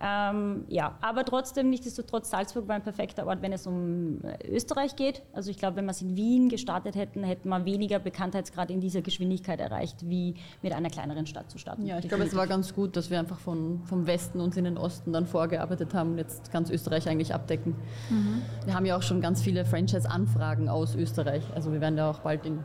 Ähm, 0.01 0.62
ja, 0.67 0.98
aber 1.01 1.25
trotzdem, 1.25 1.70
nichtsdestotrotz, 1.70 2.29
Salzburg 2.29 2.67
war 2.67 2.75
ein 2.75 2.84
perfekter 2.84 3.25
Ort, 3.27 3.41
wenn 3.41 3.53
es 3.53 3.67
um 3.67 4.20
äh, 4.24 4.48
Österreich 4.48 4.96
geht. 4.96 5.24
Also 5.34 5.51
ich 5.51 5.58
glaube, 5.58 5.77
wenn 5.77 5.86
wir 5.86 5.91
es 5.91 6.01
in 6.01 6.15
Wien 6.15 6.50
gestartet 6.50 6.96
hätten, 6.96 7.24
hätten 7.24 7.50
wir 7.50 7.65
weniger 7.65 8.00
Bekanntheitsgrad 8.00 8.72
in 8.72 8.79
dieser 8.79 9.01
Geschwindigkeit 9.01 9.60
erreicht, 9.60 10.10
wie 10.10 10.36
mit 10.62 10.74
einer 10.74 10.89
kleineren 10.89 11.25
Stadt 11.25 11.50
zu 11.50 11.58
starten. 11.58 11.86
Ja, 11.86 12.00
ich 12.00 12.08
glaube, 12.08 12.24
es 12.24 12.36
war 12.36 12.48
ganz 12.48 12.74
gut, 12.74 12.96
dass 12.96 13.10
wir 13.10 13.20
einfach 13.20 13.39
von, 13.39 13.82
vom 13.86 14.08
Westen 14.08 14.39
uns 14.39 14.58
in 14.58 14.63
den 14.63 14.77
Osten 14.77 15.13
dann 15.13 15.25
vorgearbeitet 15.25 15.93
haben 15.93 16.12
und 16.12 16.17
jetzt 16.17 16.51
ganz 16.51 16.70
Österreich 16.70 17.08
eigentlich 17.08 17.34
abdecken. 17.34 17.75
Mhm. 18.10 18.41
Wir 18.65 18.74
haben 18.74 18.86
ja 18.86 18.98
auch 18.98 19.03
schon 19.03 19.22
ganz 19.22 19.41
viele 19.41 19.65
Franchise-Anfragen 19.65 20.70
aus 20.70 20.96
Österreich. 20.96 21.43
Also 21.55 21.72
wir 21.72 21.82
werden 21.82 21.98
ja 21.98 22.10
auch 22.10 22.20
bald 22.20 22.46
in 22.46 22.63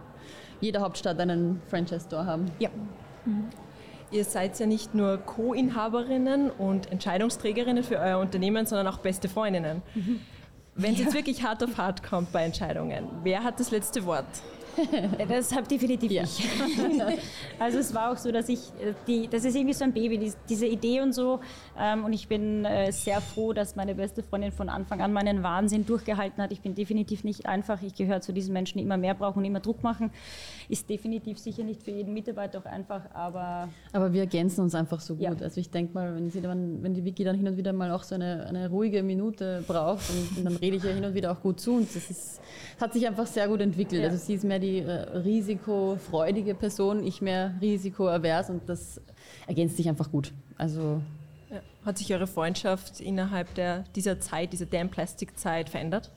jeder 0.61 0.81
Hauptstadt 0.81 1.19
einen 1.21 1.61
Franchise-Store 1.69 2.27
haben. 2.27 2.47
Ja. 2.59 2.71
Mhm. 3.25 3.45
Ihr 4.11 4.25
seid 4.25 4.59
ja 4.59 4.67
nicht 4.67 4.95
nur 4.95 5.19
Co-Inhaberinnen 5.19 6.51
und 6.51 6.91
Entscheidungsträgerinnen 6.91 7.85
für 7.85 7.99
euer 7.99 8.19
Unternehmen, 8.19 8.65
sondern 8.65 8.87
auch 8.87 8.99
beste 8.99 9.29
Freundinnen. 9.29 9.83
Mhm. 9.95 10.21
Wenn 10.75 10.93
es 10.93 10.99
ja. 10.99 11.05
jetzt 11.07 11.15
wirklich 11.15 11.43
hart 11.43 11.63
auf 11.63 11.77
hart 11.77 12.03
kommt 12.03 12.33
bei 12.33 12.45
Entscheidungen, 12.45 13.09
wer 13.23 13.43
hat 13.45 13.61
das 13.61 13.71
letzte 13.71 14.07
Wort? 14.07 14.25
das 15.29 15.55
habe 15.55 15.67
definitiv 15.67 16.11
ja. 16.11 16.23
ich. 16.23 16.49
also 17.59 17.79
es 17.79 17.95
war 17.95 18.13
auch 18.13 18.17
so, 18.17 18.31
dass 18.33 18.49
ich, 18.49 18.59
äh, 18.81 18.95
die, 19.07 19.29
das 19.29 19.45
ist 19.45 19.55
irgendwie 19.55 19.75
so 19.75 19.85
ein 19.85 19.93
Baby, 19.93 20.19
die, 20.19 20.33
diese 20.49 20.67
Idee 20.67 21.01
und 21.01 21.13
so. 21.13 21.41
Ähm, 21.79 22.05
und 22.05 22.13
ich 22.13 22.29
bin 22.29 22.65
äh, 22.65 22.93
sehr 22.93 23.21
froh, 23.21 23.53
dass 23.53 23.77
meine 23.77 23.95
beste 23.95 24.23
Freundin 24.23 24.53
von 24.53 24.69
Anfang 24.69 25.01
an 25.01 25.13
meinen 25.13 25.43
Wahnsinn 25.43 25.87
durchgehalten 25.87 26.43
hat. 26.43 26.53
Ich 26.53 26.61
bin 26.61 26.75
definitiv 26.75 27.25
nicht 27.25 27.47
einfach. 27.47 27.83
Ich 27.83 27.95
gehöre 27.95 28.21
zu 28.21 28.33
diesen 28.33 28.53
Menschen, 28.53 28.79
die 28.79 28.85
immer 28.85 28.97
mehr 28.97 29.15
brauchen 29.15 29.39
und 29.39 29.45
immer 29.45 29.61
Druck 29.61 29.83
machen. 29.83 30.11
Ist 30.69 30.89
definitiv 30.89 31.39
sicher 31.39 31.65
nicht 31.65 31.83
für 31.83 31.91
jeden 31.91 32.13
Mitarbeiter 32.13 32.59
auch 32.59 32.67
einfach, 32.67 33.03
aber... 33.15 33.69
Aber 33.93 34.13
wir 34.13 34.23
ergänzen 34.23 34.63
uns 34.63 34.75
einfach 34.75 35.01
so 35.01 35.15
gut. 35.15 35.23
Ja. 35.23 35.33
Also 35.41 35.61
ich 35.61 35.71
denke 35.71 35.95
mal, 35.95 36.15
wenn, 36.15 36.31
sie 36.31 36.41
dann, 36.41 36.83
wenn 36.83 36.95
die 36.95 37.05
Vicky 37.05 37.25
dann 37.25 37.37
hin 37.37 37.49
und 37.49 37.57
wieder 37.57 37.73
mal 37.73 37.91
auch 37.93 38.03
so 38.03 38.15
eine, 38.15 38.47
eine 38.47 38.69
ruhige 38.69 39.03
Minute 39.03 39.65
braucht, 39.67 40.09
und, 40.11 40.39
und 40.39 40.45
dann 40.45 40.57
rede 40.57 40.77
ich 40.77 40.85
ja 40.85 40.91
hin 40.91 41.05
und 41.05 41.15
wieder 41.15 41.33
auch 41.33 41.41
gut 41.41 41.61
zu. 41.61 41.77
Und 41.77 41.95
das 41.95 42.11
ist, 42.11 42.41
hat 42.81 42.93
sich 42.93 43.07
einfach 43.07 43.27
sehr 43.27 43.49
gut 43.49 43.61
entwickelt. 43.61 44.03
Ja. 44.03 44.09
Also 44.09 44.25
sie 44.25 44.35
ist 44.35 44.45
mehr 44.45 44.59
die 44.59 44.68
die 44.69 44.79
äh, 44.79 44.93
risikofreudige 45.19 46.55
Person, 46.55 47.05
ich 47.05 47.21
mehr 47.23 47.55
risikoavers 47.61 48.51
und 48.51 48.69
das 48.69 49.01
ergänzt 49.47 49.77
sich 49.77 49.89
einfach 49.89 50.11
gut. 50.11 50.33
Also 50.57 51.01
ja. 51.51 51.61
Hat 51.85 51.99
sich 51.99 52.13
eure 52.13 52.27
Freundschaft 52.27 53.01
innerhalb 53.01 53.55
der, 53.55 53.85
dieser 53.95 54.21
Zeit, 54.21 54.53
dieser 54.53 54.67
Damn 54.67 54.91
Plastic 54.91 55.39
Zeit 55.39 55.71
verändert? 55.71 56.11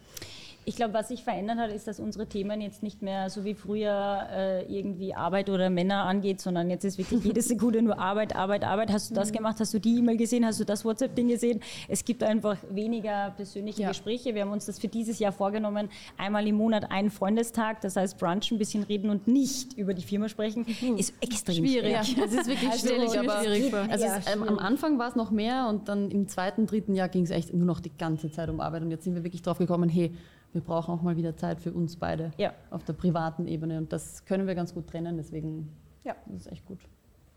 Ich 0.66 0.76
glaube, 0.76 0.94
was 0.94 1.08
sich 1.08 1.24
verändert 1.24 1.58
hat, 1.58 1.72
ist, 1.72 1.88
dass 1.88 2.00
unsere 2.00 2.28
Themen 2.28 2.62
jetzt 2.62 2.84
nicht 2.84 3.02
mehr 3.02 3.30
so 3.30 3.44
wie 3.44 3.56
früher 3.56 4.28
äh, 4.32 4.66
irgendwie 4.66 5.14
Arbeit 5.16 5.50
oder 5.50 5.70
Männer 5.70 6.04
angeht, 6.06 6.40
sondern 6.40 6.70
jetzt 6.70 6.84
ist 6.84 6.98
wirklich 6.98 7.24
jede 7.24 7.42
Sekunde 7.52 7.82
nur 7.82 7.98
Arbeit, 7.98 8.36
Arbeit, 8.36 8.64
Arbeit. 8.64 8.92
Hast 8.92 9.10
du 9.10 9.16
das 9.16 9.32
mhm. 9.32 9.38
gemacht? 9.38 9.60
Hast 9.60 9.74
du 9.74 9.80
die 9.80 9.98
E-Mail 9.98 10.18
gesehen? 10.18 10.46
Hast 10.46 10.60
du 10.60 10.64
das 10.64 10.86
WhatsApp-Ding 10.86 11.30
gesehen? 11.30 11.62
Es 11.88 12.06
gibt 12.06 12.24
einfach 12.24 12.58
weniger 12.70 13.32
persönliche 13.36 13.82
ja. 13.84 13.90
Gespräche. 13.90 14.36
Wir 14.36 14.44
haben 14.44 14.52
uns 14.52 14.66
das 14.68 14.78
für 14.78 14.88
dieses 14.88 15.18
Jahr 15.20 15.32
vorgenommen, 15.32 15.90
einmal 16.18 16.48
im 16.48 16.56
Monat 16.56 16.92
einen 16.92 17.10
Freundestag, 17.10 17.82
das 17.82 17.96
heißt 17.96 18.20
Brunch, 18.20 18.52
ein 18.52 18.58
bisschen 18.58 18.84
reden 18.84 19.10
und 19.10 19.28
nicht 19.28 19.74
über 19.74 19.94
die 19.94 20.04
Firma 20.04 20.30
sprechen, 20.30 20.66
mhm. 20.82 20.98
ist 20.98 21.14
extrem 21.22 21.56
schwierig. 21.56 21.92
Ja, 21.92 22.02
das 22.02 22.34
ist 22.34 22.48
wirklich 22.48 22.70
also, 22.70 22.88
schwierig, 22.88 23.20
aber 23.20 23.44
schwierig 23.44 23.74
also 23.74 24.06
ja, 24.06 24.18
ist, 24.18 24.34
ähm, 24.34 24.44
am 24.44 24.60
Anfang 24.60 25.00
war 25.00 25.08
es 25.08 25.16
noch 25.16 25.32
mehr 25.32 25.68
und 25.70 25.88
dann 25.88 26.12
im 26.12 26.28
zweiten, 26.28 26.66
dritten 26.66 26.96
Jahr 26.96 27.10
ging 27.10 27.24
es 27.24 27.32
echt 27.32 27.54
nur 27.54 27.66
noch 27.66 27.80
die 27.80 27.92
ganze 27.98 28.32
Zeit 28.32 28.50
um 28.50 28.60
Arbeit 28.60 28.84
und 28.84 28.92
jetzt 28.92 29.04
sind 29.04 29.16
wir 29.16 29.24
wirklich 29.24 29.42
drauf 29.42 29.58
gekommen, 29.58 29.90
hey, 29.90 30.12
wir 30.54 30.62
brauchen 30.62 30.94
auch 30.94 31.02
mal 31.02 31.18
wieder 31.18 31.36
Zeit 31.36 31.62
für 31.62 31.72
uns 31.72 31.96
beide 31.96 32.32
ja. 32.38 32.54
auf 32.70 32.84
der 32.84 32.94
privaten 32.94 33.48
Ebene. 33.48 33.78
Und 33.78 33.94
das 33.94 34.26
können 34.26 34.48
wir 34.48 34.56
ganz 34.56 34.74
gut 34.74 34.88
trennen, 34.88 35.18
deswegen 35.18 35.70
ja, 36.04 36.16
das 36.28 36.46
ist 36.46 36.52
echt 36.52 36.66
gut. 36.66 36.80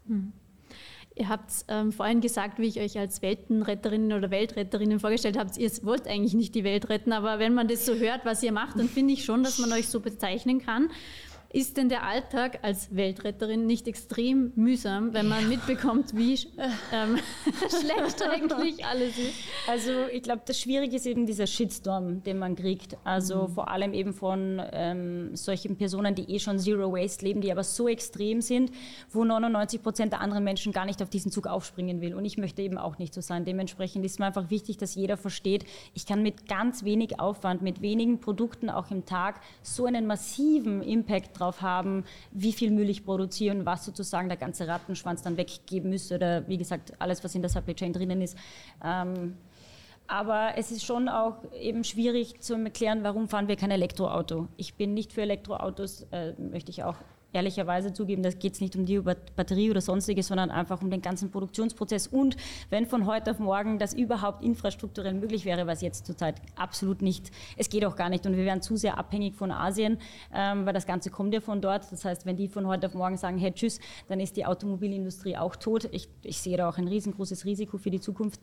Mhm. 0.06 0.32
Ihr 1.16 1.28
habt 1.28 1.52
ähm, 1.68 1.92
vorhin 1.92 2.20
gesagt, 2.20 2.58
wie 2.58 2.66
ich 2.66 2.80
euch 2.80 2.98
als 2.98 3.22
Weltenretterinnen 3.22 4.12
oder 4.14 4.32
Weltretterinnen 4.32 4.98
vorgestellt 4.98 5.38
habe, 5.38 5.50
ihr 5.58 5.70
wollt 5.82 6.08
eigentlich 6.08 6.34
nicht 6.34 6.56
die 6.56 6.64
Welt 6.64 6.88
retten, 6.88 7.12
aber 7.12 7.38
wenn 7.38 7.54
man 7.54 7.68
das 7.68 7.86
so 7.86 7.94
hört, 7.94 8.24
was 8.24 8.42
ihr 8.42 8.50
macht, 8.50 8.80
dann 8.80 8.88
finde 8.88 9.14
ich 9.14 9.24
schon, 9.24 9.44
dass 9.44 9.58
man 9.58 9.70
euch 9.72 9.88
so 9.88 10.00
bezeichnen 10.00 10.58
kann. 10.58 10.90
Ist 11.54 11.76
denn 11.76 11.88
der 11.88 12.02
Alltag 12.02 12.58
als 12.62 12.96
Weltretterin 12.96 13.64
nicht 13.64 13.86
extrem 13.86 14.50
mühsam, 14.56 15.14
wenn 15.14 15.28
man 15.28 15.48
mitbekommt, 15.48 16.16
wie 16.16 16.34
ähm, 16.92 17.16
schlecht 17.68 18.20
eigentlich 18.28 18.84
alles 18.84 19.16
ist? 19.16 19.34
Also 19.68 19.92
ich 20.12 20.24
glaube, 20.24 20.42
das 20.44 20.58
Schwierige 20.58 20.96
ist 20.96 21.06
eben 21.06 21.26
dieser 21.26 21.46
Shitstorm, 21.46 22.24
den 22.24 22.40
man 22.40 22.56
kriegt. 22.56 22.96
Also 23.04 23.46
mhm. 23.46 23.52
vor 23.52 23.68
allem 23.68 23.92
eben 23.92 24.14
von 24.14 24.60
ähm, 24.72 25.36
solchen 25.36 25.76
Personen, 25.76 26.16
die 26.16 26.24
eh 26.24 26.40
schon 26.40 26.58
Zero 26.58 26.92
Waste 26.92 27.24
leben, 27.24 27.40
die 27.40 27.52
aber 27.52 27.62
so 27.62 27.86
extrem 27.86 28.40
sind, 28.40 28.72
wo 29.12 29.22
99 29.22 29.80
Prozent 29.80 30.12
der 30.12 30.22
anderen 30.22 30.42
Menschen 30.42 30.72
gar 30.72 30.86
nicht 30.86 31.00
auf 31.02 31.08
diesen 31.08 31.30
Zug 31.30 31.46
aufspringen 31.46 32.00
will. 32.00 32.14
Und 32.14 32.24
ich 32.24 32.36
möchte 32.36 32.62
eben 32.62 32.78
auch 32.78 32.98
nicht 32.98 33.14
so 33.14 33.20
sein. 33.20 33.44
Dementsprechend 33.44 34.04
ist 34.04 34.18
mir 34.18 34.26
einfach 34.26 34.50
wichtig, 34.50 34.76
dass 34.78 34.96
jeder 34.96 35.16
versteht, 35.16 35.66
ich 35.94 36.04
kann 36.04 36.20
mit 36.20 36.48
ganz 36.48 36.82
wenig 36.82 37.20
Aufwand, 37.20 37.62
mit 37.62 37.80
wenigen 37.80 38.18
Produkten 38.18 38.70
auch 38.70 38.90
im 38.90 39.06
Tag 39.06 39.40
so 39.62 39.86
einen 39.86 40.08
massiven 40.08 40.82
Impact 40.82 41.38
drauf 41.38 41.43
drauf 41.44 41.62
haben, 41.62 42.04
wie 42.32 42.52
viel 42.52 42.70
Müll 42.70 42.88
ich 42.88 43.04
produziere 43.04 43.56
und 43.56 43.66
was 43.66 43.84
sozusagen 43.84 44.28
der 44.28 44.38
ganze 44.38 44.66
Rattenschwanz 44.66 45.22
dann 45.22 45.36
weggeben 45.36 45.90
müsste 45.90 46.16
oder 46.16 46.48
wie 46.48 46.58
gesagt, 46.58 46.92
alles, 46.98 47.22
was 47.22 47.34
in 47.34 47.42
der 47.42 47.50
Supply 47.50 47.74
Chain 47.74 47.92
drinnen 47.92 48.20
ist. 48.20 48.36
Ähm, 48.82 49.36
aber 50.06 50.52
es 50.56 50.70
ist 50.70 50.84
schon 50.84 51.08
auch 51.08 51.36
eben 51.58 51.82
schwierig 51.82 52.40
zu 52.40 52.54
erklären, 52.54 53.02
warum 53.02 53.28
fahren 53.28 53.48
wir 53.48 53.56
kein 53.56 53.70
Elektroauto. 53.70 54.48
Ich 54.56 54.74
bin 54.74 54.92
nicht 54.92 55.12
für 55.12 55.22
Elektroautos, 55.22 56.06
äh, 56.10 56.34
möchte 56.38 56.70
ich 56.70 56.84
auch 56.84 56.96
ehrlicherweise 57.34 57.92
zugeben, 57.92 58.22
da 58.22 58.30
geht 58.30 58.54
es 58.54 58.60
nicht 58.60 58.76
um 58.76 58.86
die 58.86 59.00
Batterie 59.00 59.70
oder 59.70 59.80
sonstiges, 59.80 60.28
sondern 60.28 60.50
einfach 60.50 60.80
um 60.80 60.90
den 60.90 61.02
ganzen 61.02 61.30
Produktionsprozess. 61.30 62.06
Und 62.06 62.36
wenn 62.70 62.86
von 62.86 63.06
heute 63.06 63.32
auf 63.32 63.38
morgen 63.38 63.78
das 63.78 63.92
überhaupt 63.92 64.42
infrastrukturell 64.42 65.14
möglich 65.14 65.44
wäre, 65.44 65.66
was 65.66 65.82
jetzt 65.82 66.06
zurzeit 66.06 66.36
absolut 66.56 67.02
nicht, 67.02 67.30
es 67.56 67.68
geht 67.68 67.84
auch 67.84 67.96
gar 67.96 68.08
nicht. 68.08 68.24
Und 68.26 68.36
wir 68.36 68.44
wären 68.44 68.62
zu 68.62 68.76
sehr 68.76 68.98
abhängig 68.98 69.34
von 69.34 69.50
Asien, 69.50 69.98
ähm, 70.32 70.64
weil 70.64 70.72
das 70.72 70.86
Ganze 70.86 71.10
kommt 71.10 71.34
ja 71.34 71.40
von 71.40 71.60
dort. 71.60 71.90
Das 71.90 72.04
heißt, 72.04 72.24
wenn 72.24 72.36
die 72.36 72.48
von 72.48 72.66
heute 72.66 72.86
auf 72.86 72.94
morgen 72.94 73.16
sagen, 73.16 73.38
hey, 73.38 73.52
tschüss, 73.52 73.80
dann 74.08 74.20
ist 74.20 74.36
die 74.36 74.46
Automobilindustrie 74.46 75.36
auch 75.36 75.56
tot. 75.56 75.88
Ich, 75.92 76.08
ich 76.22 76.40
sehe 76.40 76.56
da 76.56 76.68
auch 76.68 76.78
ein 76.78 76.88
riesengroßes 76.88 77.44
Risiko 77.44 77.78
für 77.78 77.90
die 77.90 78.00
Zukunft. 78.00 78.40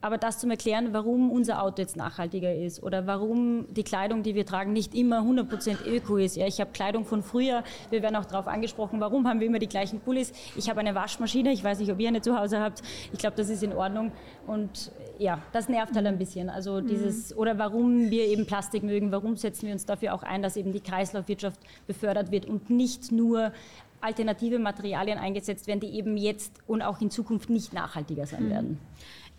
Aber 0.00 0.16
das 0.16 0.38
zum 0.38 0.50
Erklären, 0.50 0.92
warum 0.92 1.30
unser 1.30 1.60
Auto 1.60 1.82
jetzt 1.82 1.96
nachhaltiger 1.96 2.54
ist 2.54 2.82
oder 2.82 3.08
warum 3.08 3.66
die 3.74 3.82
Kleidung, 3.82 4.22
die 4.22 4.36
wir 4.36 4.46
tragen, 4.46 4.72
nicht 4.72 4.94
immer 4.94 5.22
100% 5.22 5.86
öko 5.86 6.18
ist. 6.18 6.36
Ja, 6.36 6.46
ich 6.46 6.60
habe 6.60 6.70
Kleidung 6.70 7.04
von 7.04 7.22
früher. 7.22 7.64
Wir 7.90 8.02
werden 8.02 8.14
auch 8.14 8.27
darauf 8.28 8.46
angesprochen, 8.46 9.00
warum 9.00 9.26
haben 9.26 9.40
wir 9.40 9.46
immer 9.46 9.58
die 9.58 9.68
gleichen 9.68 10.00
Pullis. 10.00 10.32
Ich 10.56 10.68
habe 10.70 10.80
eine 10.80 10.94
Waschmaschine. 10.94 11.52
Ich 11.52 11.64
weiß 11.64 11.78
nicht, 11.80 11.90
ob 11.90 11.98
ihr 11.98 12.08
eine 12.08 12.20
zu 12.20 12.38
Hause 12.38 12.60
habt. 12.60 12.82
Ich 13.12 13.18
glaube, 13.18 13.36
das 13.36 13.50
ist 13.50 13.62
in 13.62 13.72
Ordnung. 13.72 14.12
Und 14.46 14.92
ja, 15.18 15.42
das 15.52 15.68
nervt 15.68 15.94
halt 15.94 16.06
ein 16.06 16.18
bisschen. 16.18 16.48
Also 16.50 16.80
dieses, 16.80 17.32
mhm. 17.32 17.40
oder 17.40 17.58
warum 17.58 18.10
wir 18.10 18.26
eben 18.26 18.46
Plastik 18.46 18.82
mögen. 18.82 19.12
Warum 19.12 19.36
setzen 19.36 19.66
wir 19.66 19.72
uns 19.72 19.86
dafür 19.86 20.14
auch 20.14 20.22
ein, 20.22 20.42
dass 20.42 20.56
eben 20.56 20.72
die 20.72 20.80
Kreislaufwirtschaft 20.80 21.60
befördert 21.86 22.30
wird 22.30 22.46
und 22.46 22.70
nicht 22.70 23.12
nur 23.12 23.52
alternative 24.00 24.58
Materialien 24.58 25.18
eingesetzt 25.18 25.66
werden, 25.66 25.80
die 25.80 25.90
eben 25.90 26.16
jetzt 26.16 26.52
und 26.66 26.82
auch 26.82 27.00
in 27.00 27.10
Zukunft 27.10 27.50
nicht 27.50 27.72
nachhaltiger 27.72 28.26
sein 28.26 28.44
mhm. 28.44 28.50
werden. 28.50 28.80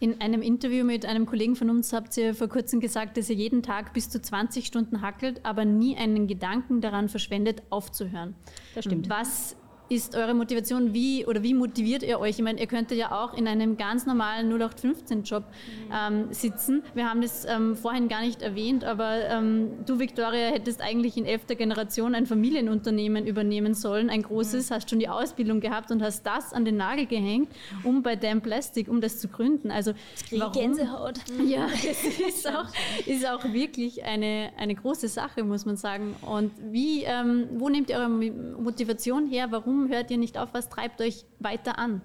In 0.02 0.22
einem 0.22 0.42
Interview 0.42 0.86
mit 0.86 1.06
einem 1.06 1.26
Kollegen 1.26 1.58
von 1.58 1.70
uns 1.70 1.92
habt 1.92 2.16
ihr 2.16 2.34
vor 2.34 2.48
kurzem 2.48 2.80
gesagt, 2.80 3.18
dass 3.18 3.30
ihr 3.30 3.36
jeden 3.36 3.64
Tag 3.64 3.94
bis 3.94 4.10
zu 4.10 4.22
20 4.22 4.66
Stunden 4.66 5.02
hackelt, 5.02 5.46
aber 5.46 5.66
nie 5.66 5.98
einen 5.98 6.26
Gedanken 6.26 6.80
daran 6.80 7.10
verschwendet, 7.10 7.64
aufzuhören. 7.70 8.36
Das 8.76 8.86
stimmt. 8.86 9.10
Was 9.10 9.58
ist 9.90 10.16
eure 10.16 10.34
Motivation? 10.34 10.94
Wie 10.94 11.26
oder 11.26 11.44
wie 11.44 11.54
motiviert 11.54 12.04
ihr 12.04 12.20
euch? 12.20 12.38
Ich 12.38 12.44
meine, 12.44 12.60
ihr 12.60 12.68
könntet 12.68 12.98
ja 12.98 13.12
auch 13.12 13.34
in 13.34 13.48
einem 13.48 13.78
ganz 13.78 14.06
normalen 14.06 14.52
0815-Job 14.54 15.44
ähm, 15.92 16.28
sitzen. 16.32 16.84
Wir 16.94 17.10
haben 17.10 17.22
das 17.22 17.46
ähm, 17.46 17.76
vorhin 17.76 18.08
gar 18.08 18.22
nicht 18.22 18.42
erwähnt, 18.42 18.84
aber 18.84 19.28
ähm, 19.30 19.70
du, 19.86 20.00
Victoria, 20.00 20.52
hättest 20.52 20.82
eigentlich 20.82 21.18
in 21.18 21.26
elfter 21.26 21.56
Generation 21.56 22.14
ein 22.14 22.28
Familienunternehmen 22.28 23.26
übernehmen 23.26 23.74
sollen, 23.74 24.10
ein 24.10 24.22
großes, 24.22 24.70
mhm. 24.70 24.76
hast 24.76 24.90
schon 24.90 25.00
die 25.00 25.10
Ausbildung 25.10 25.60
gehabt 25.60 25.92
und 25.92 26.02
hast 26.02 26.24
das 26.24 26.54
an 26.54 26.66
den 26.66 26.78
Nagel 26.78 27.08
gehängt, 27.08 27.50
um 27.84 28.04
bei 28.04 28.16
Damn 28.16 28.42
Plastic, 28.42 28.88
um 28.88 29.02
das 29.02 29.20
zu 29.20 29.28
gründen. 29.28 29.72
Also 29.72 29.94
warum? 30.32 30.54
Gänsehaut. 30.54 31.20
Ja, 31.50 31.68
es 31.68 32.20
ist 32.20 32.48
auch, 32.48 32.68
ist 33.08 33.28
auch 33.28 33.44
wirklich 33.54 34.04
eine, 34.04 34.52
eine 34.58 34.76
große 34.76 35.08
Sache, 35.08 35.44
muss 35.44 35.66
man 35.66 35.78
sagen. 35.78 36.16
Und 36.22 36.52
wie, 36.72 37.04
ähm, 37.04 37.48
wo 37.54 37.70
nehmt 37.70 37.90
ihr 37.90 37.98
eure 37.98 38.10
Motivation 38.10 39.26
her? 39.28 39.48
Warum 39.50 39.79
warum 39.80 39.92
hört 39.92 40.12
ihr 40.12 40.18
nicht 40.18 40.38
auf? 40.38 40.50
Was 40.54 40.70
treibt 40.70 41.02
euch 41.02 41.26
weiter 41.40 41.80
an? 41.80 42.02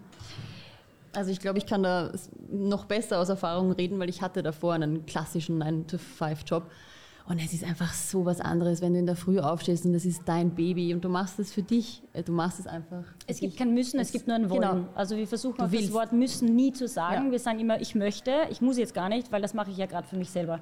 Also 1.13 1.31
ich 1.31 1.41
glaube, 1.41 1.59
ich 1.59 1.67
kann 1.67 1.83
da 1.83 2.13
noch 2.51 2.85
besser 2.87 3.19
aus 3.19 3.29
Erfahrung 3.29 3.73
reden, 3.73 3.99
weil 3.99 4.09
ich 4.09 4.23
hatte 4.23 4.43
davor 4.43 4.75
einen 4.75 5.07
klassischen 5.07 5.63
9-to-5-Job. 5.63 6.65
Und 7.27 7.39
es 7.43 7.55
ist 7.55 7.65
einfach 7.65 7.95
so 7.95 8.27
was 8.27 8.39
anderes, 8.43 8.83
wenn 8.83 8.93
du 8.93 8.99
in 8.99 9.07
der 9.07 9.17
Früh 9.17 9.39
aufstehst 9.39 9.87
und 9.87 9.95
das 9.95 10.05
ist 10.05 10.23
dein 10.27 10.55
Baby 10.55 10.93
und 10.93 11.03
du 11.03 11.09
machst 11.09 11.39
es 11.39 11.55
für 11.55 11.63
dich. 11.63 12.03
Äh, 12.13 12.23
du 12.23 12.33
machst 12.33 12.61
es 12.61 12.67
einfach. 12.67 13.03
Es 13.27 13.41
gibt 13.41 13.57
kein 13.57 13.73
Müssen, 13.73 13.99
es, 13.99 14.09
es 14.09 14.13
gibt 14.13 14.27
nur 14.27 14.37
ein 14.37 14.51
Wollen. 14.51 14.61
Genau. 14.61 14.89
Also 14.95 15.17
wir 15.17 15.27
versuchen 15.27 15.59
auch 15.63 15.71
das 15.71 15.93
Wort 15.95 16.13
müssen 16.13 16.55
nie 16.55 16.73
zu 16.73 16.87
sagen. 16.87 17.27
Ja. 17.27 17.33
Wir 17.33 17.39
sagen 17.39 17.61
immer, 17.61 17.81
ich 17.81 17.95
möchte, 17.95 18.31
ich 18.51 18.61
muss 18.61 18.77
jetzt 18.77 18.93
gar 18.93 19.09
nicht, 19.09 19.33
weil 19.33 19.41
das 19.41 19.55
mache 19.55 19.71
ich 19.71 19.79
ja 19.79 19.87
gerade 19.87 20.07
für 20.07 20.17
mich 20.17 20.29
selber. 20.29 20.61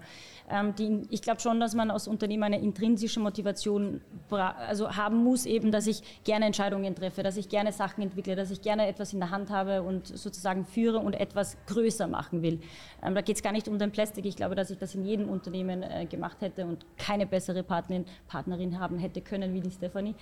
Ähm, 0.48 0.72
die, 0.76 1.02
ich 1.10 1.20
glaube 1.20 1.40
schon, 1.40 1.58
dass 1.58 1.74
man 1.74 1.90
als 1.90 2.06
Unternehmer 2.06 2.46
eine 2.46 2.60
intrinsische 2.60 3.18
Motivation 3.18 4.00
also 4.30 4.94
haben 4.94 5.16
muss, 5.16 5.46
eben, 5.46 5.72
dass 5.72 5.88
ich 5.88 6.22
gerne 6.22 6.46
Entscheidungen 6.46 6.94
treffe, 6.94 7.24
dass 7.24 7.36
ich 7.36 7.48
gerne 7.48 7.72
Sachen 7.72 8.02
entwickle, 8.02 8.36
dass 8.36 8.52
ich 8.52 8.62
gerne 8.62 8.86
etwas 8.86 9.12
in 9.12 9.18
der 9.18 9.30
Hand 9.30 9.50
habe 9.50 9.82
und 9.82 10.06
sozusagen 10.06 10.64
führe 10.64 11.00
und 11.00 11.14
etwas 11.14 11.56
größer 11.66 12.06
machen 12.06 12.42
will. 12.42 12.60
Ähm, 13.02 13.16
da 13.16 13.20
geht 13.20 13.34
es 13.34 13.42
gar 13.42 13.52
nicht 13.52 13.66
um 13.66 13.80
den 13.80 13.90
Plastik. 13.90 14.26
Ich 14.26 14.36
glaube, 14.36 14.54
dass 14.54 14.70
ich 14.70 14.78
das 14.78 14.94
in 14.94 15.04
jedem 15.04 15.28
Unternehmen 15.28 15.82
äh, 15.82 16.06
gemacht 16.06 16.40
hätte 16.40 16.51
und 16.58 16.84
keine 16.96 17.26
bessere 17.26 17.62
Partnerin, 17.62 18.04
Partnerin 18.28 18.78
haben 18.78 18.98
hätte 18.98 19.20
können 19.20 19.54
wie 19.54 19.60
die 19.60 19.70
Stephanie. 19.70 20.14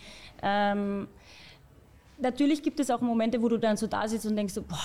Ähm, 0.42 1.08
natürlich 2.18 2.62
gibt 2.62 2.80
es 2.80 2.90
auch 2.90 3.00
Momente, 3.00 3.42
wo 3.42 3.48
du 3.48 3.58
dann 3.58 3.76
so 3.76 3.86
da 3.86 4.06
sitzt 4.06 4.26
und 4.26 4.36
denkst 4.36 4.54
so, 4.54 4.62
boah, 4.62 4.78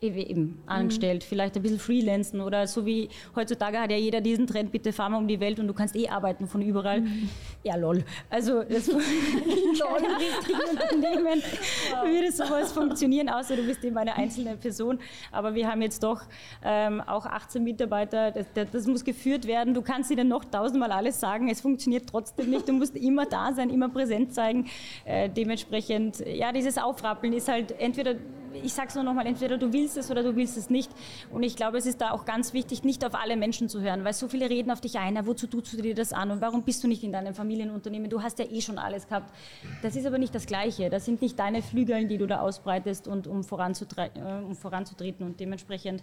eben 0.00 0.62
angestellt, 0.66 1.22
mhm. 1.22 1.28
vielleicht 1.28 1.56
ein 1.56 1.62
bisschen 1.62 1.78
freelancen 1.78 2.40
oder 2.40 2.66
so 2.66 2.84
wie 2.86 3.08
heutzutage 3.36 3.78
hat 3.78 3.90
ja 3.90 3.96
jeder 3.96 4.20
diesen 4.20 4.46
Trend, 4.46 4.72
bitte 4.72 4.92
fahr 4.92 5.08
mal 5.08 5.18
um 5.18 5.28
die 5.28 5.40
Welt 5.40 5.60
und 5.60 5.68
du 5.68 5.74
kannst 5.74 5.94
eh 5.96 6.08
arbeiten 6.08 6.46
von 6.48 6.60
überall. 6.60 7.02
Mhm. 7.02 7.28
Ja, 7.62 7.76
lol. 7.76 8.04
Also 8.30 8.62
das 8.62 8.86
lol. 8.92 9.00
richtigen 9.00 10.60
Unternehmen 10.70 11.42
wow. 11.90 12.04
würde 12.04 12.32
sowas 12.32 12.72
funktionieren, 12.72 13.28
außer 13.28 13.56
du 13.56 13.62
bist 13.62 13.84
eben 13.84 13.96
eine 13.96 14.16
einzelne 14.16 14.56
Person. 14.56 14.98
Aber 15.30 15.54
wir 15.54 15.70
haben 15.70 15.82
jetzt 15.82 16.02
doch 16.02 16.22
ähm, 16.64 17.00
auch 17.00 17.26
18 17.26 17.62
Mitarbeiter, 17.62 18.32
das, 18.32 18.46
das, 18.54 18.70
das, 18.70 18.86
muss 18.86 19.04
geführt 19.04 19.46
werden. 19.46 19.72
Du 19.72 19.82
kannst 19.82 20.10
ihnen 20.10 20.28
noch 20.28 20.44
tausendmal 20.44 20.92
alles 20.92 21.20
sagen, 21.20 21.48
es 21.48 21.60
funktioniert 21.60 22.08
trotzdem 22.08 22.50
nicht. 22.50 22.68
Du 22.68 22.72
musst 22.72 22.96
immer 22.96 23.24
da 23.26 23.52
sein, 23.52 23.70
immer 23.70 23.88
präsent 23.88 24.34
zeigen. 24.34 24.66
Äh, 25.04 25.30
dementsprechend, 25.30 26.24
ja, 26.26 26.52
dieses 26.52 26.76
Aufrappeln 26.76 27.32
ist 27.32 27.48
halt 27.48 27.78
entweder 27.80 28.16
ich 28.62 28.72
sage 28.72 28.88
es 28.88 28.94
nur 28.94 29.04
nochmal, 29.04 29.26
entweder 29.26 29.58
du 29.58 29.72
willst 29.72 29.96
es 29.96 30.10
oder 30.10 30.22
du 30.22 30.36
willst 30.36 30.56
es 30.56 30.70
nicht. 30.70 30.90
Und 31.30 31.42
ich 31.42 31.56
glaube, 31.56 31.78
es 31.78 31.86
ist 31.86 32.00
da 32.00 32.10
auch 32.10 32.24
ganz 32.24 32.52
wichtig, 32.52 32.84
nicht 32.84 33.04
auf 33.04 33.14
alle 33.14 33.36
Menschen 33.36 33.68
zu 33.68 33.80
hören, 33.80 34.04
weil 34.04 34.12
so 34.12 34.28
viele 34.28 34.48
reden 34.48 34.70
auf 34.70 34.80
dich 34.80 34.98
ein, 34.98 35.14
wozu 35.26 35.46
tust 35.46 35.72
du 35.72 35.82
dir 35.82 35.94
das 35.94 36.12
an 36.12 36.30
und 36.30 36.40
warum 36.40 36.62
bist 36.62 36.82
du 36.84 36.88
nicht 36.88 37.02
in 37.04 37.12
deinem 37.12 37.34
Familienunternehmen? 37.34 38.10
Du 38.10 38.22
hast 38.22 38.38
ja 38.38 38.46
eh 38.46 38.60
schon 38.60 38.78
alles 38.78 39.08
gehabt. 39.08 39.34
Das 39.82 39.96
ist 39.96 40.06
aber 40.06 40.18
nicht 40.18 40.34
das 40.34 40.46
Gleiche. 40.46 40.90
Das 40.90 41.04
sind 41.04 41.22
nicht 41.22 41.38
deine 41.38 41.62
Flügeln, 41.62 42.08
die 42.08 42.18
du 42.18 42.26
da 42.26 42.40
ausbreitest 42.40 43.08
und 43.08 43.26
um, 43.26 43.40
äh, 43.40 44.44
um 44.44 44.54
voranzutreten 44.54 45.26
und 45.26 45.40
dementsprechend 45.40 46.02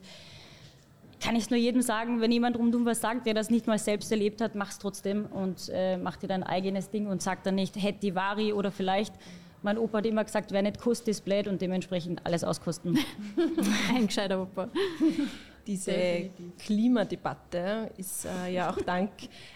kann 1.22 1.36
ich 1.36 1.44
es 1.44 1.50
nur 1.52 1.60
jedem 1.60 1.82
sagen, 1.82 2.20
wenn 2.20 2.32
jemand 2.32 2.58
rundum 2.58 2.84
was 2.86 3.00
sagt, 3.00 3.28
der 3.28 3.36
das 3.36 3.52
nicht 3.52 3.68
mal 3.68 3.78
selbst 3.78 4.12
erlebt 4.12 4.42
hat, 4.42 4.56
mach 4.56 4.72
es 4.72 4.80
trotzdem 4.80 5.28
und 5.28 5.70
äh, 5.72 5.98
mach 5.98 6.18
dir 6.18 6.28
dein 6.28 6.44
eigenes 6.44 6.90
Ding 6.90 7.06
und 7.06 7.22
sag 7.22 7.44
dann 7.44 7.56
nicht, 7.56 7.76
hätte 7.82 8.00
die 8.00 8.16
Vari 8.16 8.54
oder 8.54 8.72
vielleicht 8.72 9.14
mein 9.62 9.78
Opa 9.78 10.00
hat 10.00 10.06
immer 10.06 10.24
gesagt, 10.24 10.52
wer 10.52 10.62
nicht 10.62 10.80
kostet, 10.80 11.10
ist 11.10 11.26
blöd 11.26 11.48
und 11.48 11.62
dementsprechend 11.62 12.26
alles 12.26 12.44
auskosten. 12.44 12.98
Ein 13.96 14.08
gescheiter 14.08 14.42
Opa. 14.42 14.70
Diese 15.68 16.32
Klimadebatte 16.58 17.92
ist 17.98 18.26
äh, 18.26 18.54
ja 18.54 18.72
auch 18.72 18.82
dank 18.82 19.12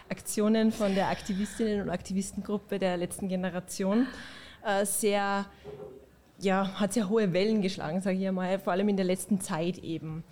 Aktionen 0.08 0.70
von 0.70 0.94
der 0.94 1.08
Aktivistinnen- 1.08 1.82
und 1.82 1.90
Aktivistengruppe 1.90 2.78
der 2.78 2.96
letzten 2.96 3.28
Generation 3.28 4.06
äh, 4.64 4.86
sehr, 4.86 5.46
ja, 6.38 6.80
hat 6.80 6.92
sehr 6.92 7.08
hohe 7.08 7.32
Wellen 7.32 7.60
geschlagen, 7.60 8.00
sage 8.00 8.18
ich 8.18 8.28
einmal, 8.28 8.58
vor 8.60 8.72
allem 8.72 8.88
in 8.88 8.96
der 8.96 9.06
letzten 9.06 9.40
Zeit 9.40 9.78
eben. 9.78 10.22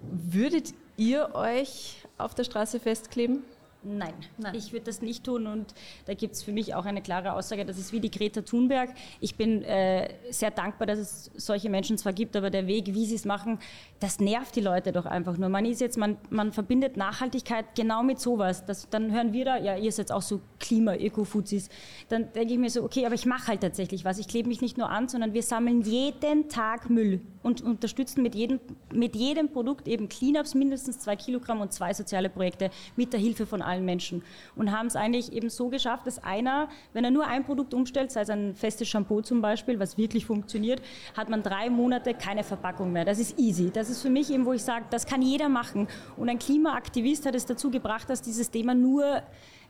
Würdet 0.00 0.72
ihr 0.96 1.34
euch 1.34 1.96
auf 2.16 2.34
der 2.34 2.44
Straße 2.44 2.80
festkleben? 2.80 3.42
Nein, 3.84 4.14
Nein. 4.38 4.54
ich 4.54 4.72
würde 4.72 4.86
das 4.86 5.02
nicht 5.02 5.24
tun 5.24 5.46
und 5.46 5.74
da 6.06 6.14
gibt 6.14 6.34
es 6.34 6.42
für 6.42 6.52
mich 6.52 6.74
auch 6.74 6.86
eine 6.86 7.02
klare 7.02 7.34
Aussage, 7.34 7.64
das 7.64 7.78
ist 7.78 7.92
wie 7.92 8.00
die 8.00 8.10
Greta 8.10 8.40
Thunberg. 8.40 8.90
Ich 9.20 9.36
bin 9.36 9.62
äh, 9.62 10.14
sehr 10.30 10.50
dankbar, 10.50 10.86
dass 10.86 10.98
es 10.98 11.30
solche 11.36 11.68
Menschen 11.68 11.98
zwar 11.98 12.12
gibt, 12.12 12.34
aber 12.36 12.50
der 12.50 12.66
Weg, 12.66 12.86
wie 12.94 13.06
sie 13.06 13.14
es 13.14 13.24
machen, 13.24 13.58
das 14.00 14.20
nervt 14.20 14.56
die 14.56 14.60
Leute 14.60 14.92
doch 14.92 15.06
einfach 15.06 15.36
nur. 15.36 15.48
Man 15.48 15.64
ist 15.64 15.80
jetzt, 15.80 15.98
man, 15.98 16.16
man 16.30 16.52
verbindet 16.52 16.96
Nachhaltigkeit 16.96 17.74
genau 17.74 18.02
mit 18.02 18.20
sowas. 18.20 18.64
Das, 18.64 18.88
dann 18.88 19.12
hören 19.12 19.32
wir 19.32 19.44
da, 19.44 19.56
ja, 19.56 19.76
ihr 19.76 19.92
seid 19.92 20.12
auch 20.12 20.22
so 20.22 20.40
Klima-Öko-Fuzis. 20.60 21.68
Dann 22.08 22.32
denke 22.32 22.54
ich 22.54 22.58
mir 22.58 22.70
so, 22.70 22.82
okay, 22.82 23.06
aber 23.06 23.14
ich 23.14 23.26
mache 23.26 23.48
halt 23.48 23.60
tatsächlich 23.60 24.04
was. 24.04 24.18
Ich 24.18 24.28
klebe 24.28 24.48
mich 24.48 24.60
nicht 24.60 24.78
nur 24.78 24.90
an, 24.90 25.08
sondern 25.08 25.34
wir 25.34 25.42
sammeln 25.42 25.82
jeden 25.82 26.48
Tag 26.48 26.90
Müll 26.90 27.20
und 27.42 27.60
unterstützen 27.62 28.22
mit 28.22 28.34
jedem, 28.34 28.60
mit 28.92 29.16
jedem 29.16 29.50
Produkt 29.50 29.88
eben 29.88 30.08
Cleanups, 30.08 30.54
mindestens 30.54 31.00
zwei 31.00 31.16
Kilogramm 31.16 31.60
und 31.60 31.72
zwei 31.72 31.92
soziale 31.92 32.30
Projekte 32.30 32.70
mit 32.96 33.12
der 33.12 33.20
Hilfe 33.20 33.46
von 33.46 33.62
allen 33.62 33.73
allen 33.74 33.84
Menschen. 33.84 34.22
Und 34.56 34.72
haben 34.72 34.86
es 34.86 34.96
eigentlich 34.96 35.32
eben 35.32 35.50
so 35.50 35.68
geschafft, 35.68 36.06
dass 36.06 36.22
einer, 36.22 36.68
wenn 36.92 37.04
er 37.04 37.10
nur 37.10 37.26
ein 37.26 37.44
Produkt 37.44 37.74
umstellt, 37.74 38.12
sei 38.12 38.22
es 38.22 38.30
ein 38.30 38.54
festes 38.54 38.88
Shampoo 38.88 39.20
zum 39.20 39.42
Beispiel, 39.42 39.78
was 39.78 39.98
wirklich 39.98 40.26
funktioniert, 40.26 40.80
hat 41.16 41.28
man 41.28 41.42
drei 41.42 41.70
Monate 41.70 42.14
keine 42.14 42.44
Verpackung 42.44 42.92
mehr. 42.92 43.04
Das 43.04 43.18
ist 43.18 43.38
easy. 43.38 43.70
Das 43.72 43.90
ist 43.90 44.02
für 44.02 44.10
mich 44.10 44.30
eben, 44.30 44.44
wo 44.44 44.52
ich 44.52 44.62
sage, 44.62 44.84
das 44.90 45.06
kann 45.06 45.22
jeder 45.22 45.48
machen. 45.48 45.88
Und 46.16 46.28
ein 46.28 46.38
Klimaaktivist 46.38 47.26
hat 47.26 47.34
es 47.34 47.46
dazu 47.46 47.70
gebracht, 47.70 48.08
dass 48.08 48.22
dieses 48.22 48.50
Thema 48.50 48.74
nur 48.74 49.22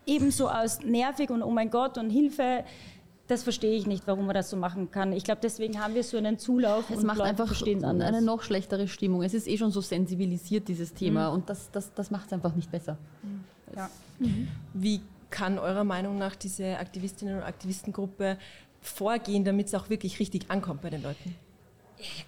ebenso 0.07 0.49
aus 0.49 0.81
nervig 0.83 1.31
und 1.31 1.43
oh 1.43 1.51
mein 1.51 1.71
Gott 1.71 1.97
und 1.97 2.11
Hilfe 2.11 2.65
das 3.27 3.43
verstehe 3.43 3.77
ich 3.77 3.87
nicht, 3.87 4.07
warum 4.07 4.27
man 4.27 4.35
das 4.35 4.51
so 4.51 4.57
machen 4.57 4.91
kann. 4.91 5.13
Ich 5.13 5.25
glaube, 5.25 5.41
deswegen 5.43 5.83
haben 5.83 5.95
wir 5.95 6.05
so 6.05 6.19
einen 6.19 6.39
Zulauf. 6.39 6.91
Es 6.91 7.03
macht 7.03 7.19
Leute 7.19 7.31
einfach 7.31 7.63
eine 7.67 8.21
noch 8.21 8.43
schlechtere 8.43 8.87
Stimmung. 8.87 9.23
Es 9.23 9.33
ist 9.33 9.49
eh 9.49 9.57
schon 9.57 9.71
so 9.71 9.81
sensibilisiert, 9.81 10.69
dieses 10.69 10.93
Thema. 10.93 11.29
Mhm. 11.31 11.37
Und 11.37 11.49
das, 11.49 11.71
das, 11.71 11.93
das 11.95 12.11
macht 12.11 12.27
es 12.27 12.33
einfach 12.35 12.55
nicht 12.55 12.71
besser. 12.71 12.99
Mhm. 13.23 13.45
Ja. 13.77 13.91
Mhm. 14.19 14.49
Wie 14.73 15.01
kann 15.31 15.59
eurer 15.59 15.85
Meinung 15.85 16.19
nach 16.19 16.37
diese 16.37 16.79
Aktivistinnen 16.79 17.37
und 17.37 17.43
Aktivistengruppe 17.43 18.39
vorgehen, 18.81 19.45
damit 19.45 19.69
es 19.69 19.75
auch 19.75 19.91
wirklich 19.91 20.21
richtig 20.21 20.51
ankommt 20.51 20.83
bei 20.83 20.91
den 20.91 21.03
Leuten? 21.03 21.35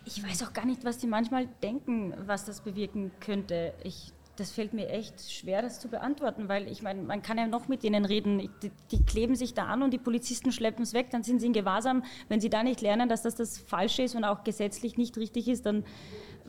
Ich 0.04 0.22
weiß 0.22 0.42
auch 0.42 0.52
gar 0.52 0.64
nicht, 0.64 0.84
was 0.84 0.98
die 0.98 1.06
manchmal 1.06 1.48
denken, 1.62 2.14
was 2.26 2.44
das 2.44 2.60
bewirken 2.60 3.10
könnte. 3.20 3.74
Ich, 3.84 4.12
das 4.36 4.52
fällt 4.52 4.74
mir 4.74 4.88
echt 4.88 5.30
schwer, 5.30 5.62
das 5.62 5.80
zu 5.80 5.88
beantworten, 5.88 6.48
weil 6.48 6.68
ich 6.68 6.82
meine, 6.82 7.02
man 7.02 7.22
kann 7.22 7.38
ja 7.38 7.46
noch 7.46 7.68
mit 7.68 7.82
denen 7.82 8.04
reden. 8.04 8.50
Die, 8.62 8.70
die 8.90 9.02
kleben 9.04 9.34
sich 9.34 9.54
da 9.54 9.64
an 9.64 9.82
und 9.82 9.92
die 9.92 9.98
Polizisten 9.98 10.52
schleppen 10.52 10.82
es 10.82 10.92
weg, 10.92 11.10
dann 11.10 11.22
sind 11.22 11.40
sie 11.40 11.46
in 11.46 11.52
Gewahrsam. 11.52 12.04
Wenn 12.28 12.40
sie 12.40 12.50
da 12.50 12.62
nicht 12.62 12.80
lernen, 12.80 13.08
dass 13.08 13.22
das 13.22 13.34
das 13.34 13.58
Falsche 13.58 14.02
ist 14.02 14.14
und 14.14 14.24
auch 14.24 14.44
gesetzlich 14.44 14.96
nicht 14.96 15.16
richtig 15.16 15.48
ist, 15.48 15.66
dann 15.66 15.84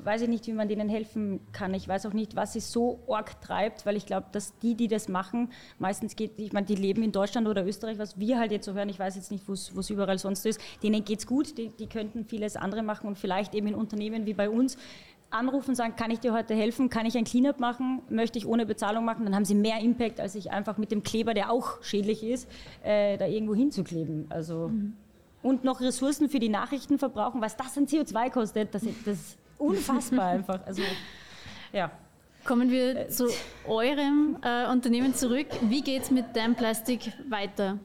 weiß 0.04 0.22
ich 0.22 0.30
nicht, 0.30 0.48
wie 0.48 0.54
man 0.54 0.68
denen 0.68 0.90
helfen 0.90 1.40
kann. 1.52 1.74
Ich 1.74 1.88
weiß 1.88 2.06
auch 2.06 2.14
nicht, 2.14 2.36
was 2.36 2.54
sie 2.54 2.60
so 2.60 3.00
arg 3.08 3.42
treibt, 3.42 3.86
weil 3.86 3.96
ich 3.96 4.06
glaube, 4.06 4.28
dass 4.32 4.58
die, 4.60 4.76
die 4.76 4.88
das 4.88 5.08
machen, 5.08 5.52
meistens 5.80 6.16
geht, 6.16 6.34
ich 6.38 6.54
meine, 6.54 6.66
die 6.66 6.76
leben 6.76 7.04
in 7.04 7.12
Deutschland 7.12 7.48
oder 7.48 7.66
Österreich, 7.66 7.98
was 7.98 8.20
wir 8.20 8.38
halt 8.38 8.52
jetzt 8.52 8.66
so 8.66 8.74
hören, 8.74 8.90
ich 8.90 9.00
weiß 9.00 9.16
jetzt 9.16 9.32
nicht, 9.32 9.48
wo 9.48 9.54
es 9.54 9.90
überall 9.90 10.18
sonst 10.18 10.46
ist, 10.46 10.62
denen 10.84 11.04
geht 11.04 11.20
es 11.20 11.28
gut, 11.28 11.58
die, 11.58 11.70
die 11.70 11.88
könnten 11.88 12.26
vieles 12.26 12.56
andere 12.56 12.84
machen 12.84 13.08
und 13.08 13.18
vielleicht 13.18 13.56
eben 13.56 13.68
in 13.68 13.76
Unternehmen 13.76 14.26
wie 14.26 14.34
bei 14.34 14.50
uns 14.50 14.78
anrufen 15.30 15.72
und 15.72 15.76
sagen, 15.76 15.96
kann 15.96 16.12
ich 16.12 16.20
dir 16.20 16.34
heute 16.34 16.54
helfen, 16.54 16.90
kann 16.90 17.06
ich 17.06 17.18
ein 17.18 17.26
Cleanup 17.26 17.60
machen, 17.60 18.02
möchte 18.10 18.38
ich 18.38 18.46
ohne 18.46 18.66
Bezahlung 18.66 19.06
machen, 19.06 19.26
dann 19.26 19.36
haben 19.36 19.46
sie 19.46 19.56
mehr 19.56 19.80
Impact, 19.80 20.20
als 20.20 20.36
ich 20.36 20.52
einfach 20.52 20.78
mit 20.78 20.92
dem 20.92 21.04
Kleber, 21.04 21.34
der 21.34 21.52
auch 21.52 21.82
schädlich 21.82 22.24
ist, 22.24 22.50
äh, 22.84 23.18
da 23.18 23.26
irgendwo 23.26 23.56
hinzukleben. 23.56 24.26
Also, 24.30 24.70
mhm. 24.70 24.94
Und 25.44 25.64
noch 25.64 25.82
Ressourcen 25.82 26.30
für 26.30 26.40
die 26.40 26.50
Nachrichten 26.50 26.98
verbrauchen, 26.98 27.42
was 27.42 27.56
das 27.56 27.78
an 27.78 27.86
CO2 27.86 28.30
kostet, 28.32 28.74
das, 28.74 28.84
das 29.06 29.38
unfassbar 29.58 30.28
einfach. 30.30 30.66
Also, 30.66 30.82
ja. 31.72 31.92
Kommen 32.44 32.72
wir 32.72 33.10
zu 33.10 33.28
eurem 33.68 34.38
äh, 34.42 34.72
Unternehmen 34.72 35.14
zurück. 35.14 35.48
Wie 35.64 35.82
geht 35.82 36.04
es 36.04 36.12
mit 36.12 36.26
Damn 36.34 36.56
Plastic 36.56 37.12
weiter? 37.30 37.78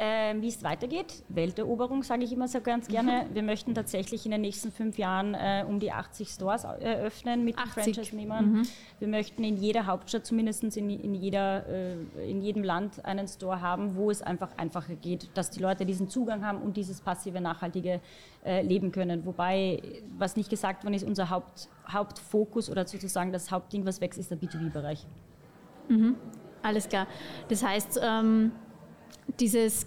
Ähm, 0.00 0.42
wie 0.42 0.48
es 0.48 0.62
weitergeht, 0.62 1.24
Welteroberung 1.28 2.04
sage 2.04 2.22
ich 2.22 2.32
immer 2.32 2.46
so 2.46 2.60
ganz 2.60 2.86
gerne. 2.86 3.24
Mhm. 3.24 3.34
Wir 3.34 3.42
möchten 3.42 3.74
tatsächlich 3.74 4.24
in 4.26 4.30
den 4.30 4.42
nächsten 4.42 4.70
fünf 4.70 4.96
Jahren 4.96 5.34
äh, 5.34 5.64
um 5.66 5.80
die 5.80 5.90
80 5.90 6.28
Stores 6.28 6.62
eröffnen 6.62 7.44
mit 7.44 7.58
80. 7.58 7.72
Franchise-Nehmern. 7.72 8.52
Mhm. 8.52 8.62
Wir 9.00 9.08
möchten 9.08 9.42
in 9.42 9.56
jeder 9.56 9.86
Hauptstadt, 9.86 10.24
zumindest 10.24 10.62
in, 10.62 10.88
in, 10.88 11.14
jeder, 11.14 11.66
äh, 11.66 12.30
in 12.30 12.40
jedem 12.40 12.62
Land, 12.62 13.04
einen 13.04 13.26
Store 13.26 13.60
haben, 13.60 13.96
wo 13.96 14.08
es 14.08 14.22
einfach 14.22 14.56
einfacher 14.56 14.94
geht, 14.94 15.30
dass 15.34 15.50
die 15.50 15.58
Leute 15.58 15.84
diesen 15.84 16.08
Zugang 16.08 16.46
haben 16.46 16.62
und 16.62 16.76
dieses 16.76 17.00
passive, 17.00 17.40
nachhaltige 17.40 18.00
äh, 18.44 18.62
leben 18.62 18.92
können. 18.92 19.26
Wobei, 19.26 19.82
was 20.16 20.36
nicht 20.36 20.48
gesagt 20.48 20.84
worden 20.84 20.94
ist, 20.94 21.02
unser 21.02 21.28
Haupt, 21.28 21.70
Hauptfokus 21.88 22.70
oder 22.70 22.86
sozusagen 22.86 23.32
das 23.32 23.50
Hauptding, 23.50 23.84
was 23.84 24.00
wächst, 24.00 24.20
ist 24.20 24.30
der 24.30 24.38
B2B-Bereich. 24.38 25.04
Mhm. 25.88 26.14
Alles 26.62 26.88
klar. 26.88 27.08
Das 27.48 27.64
heißt, 27.64 27.98
ähm 28.00 28.52
dieses, 29.40 29.86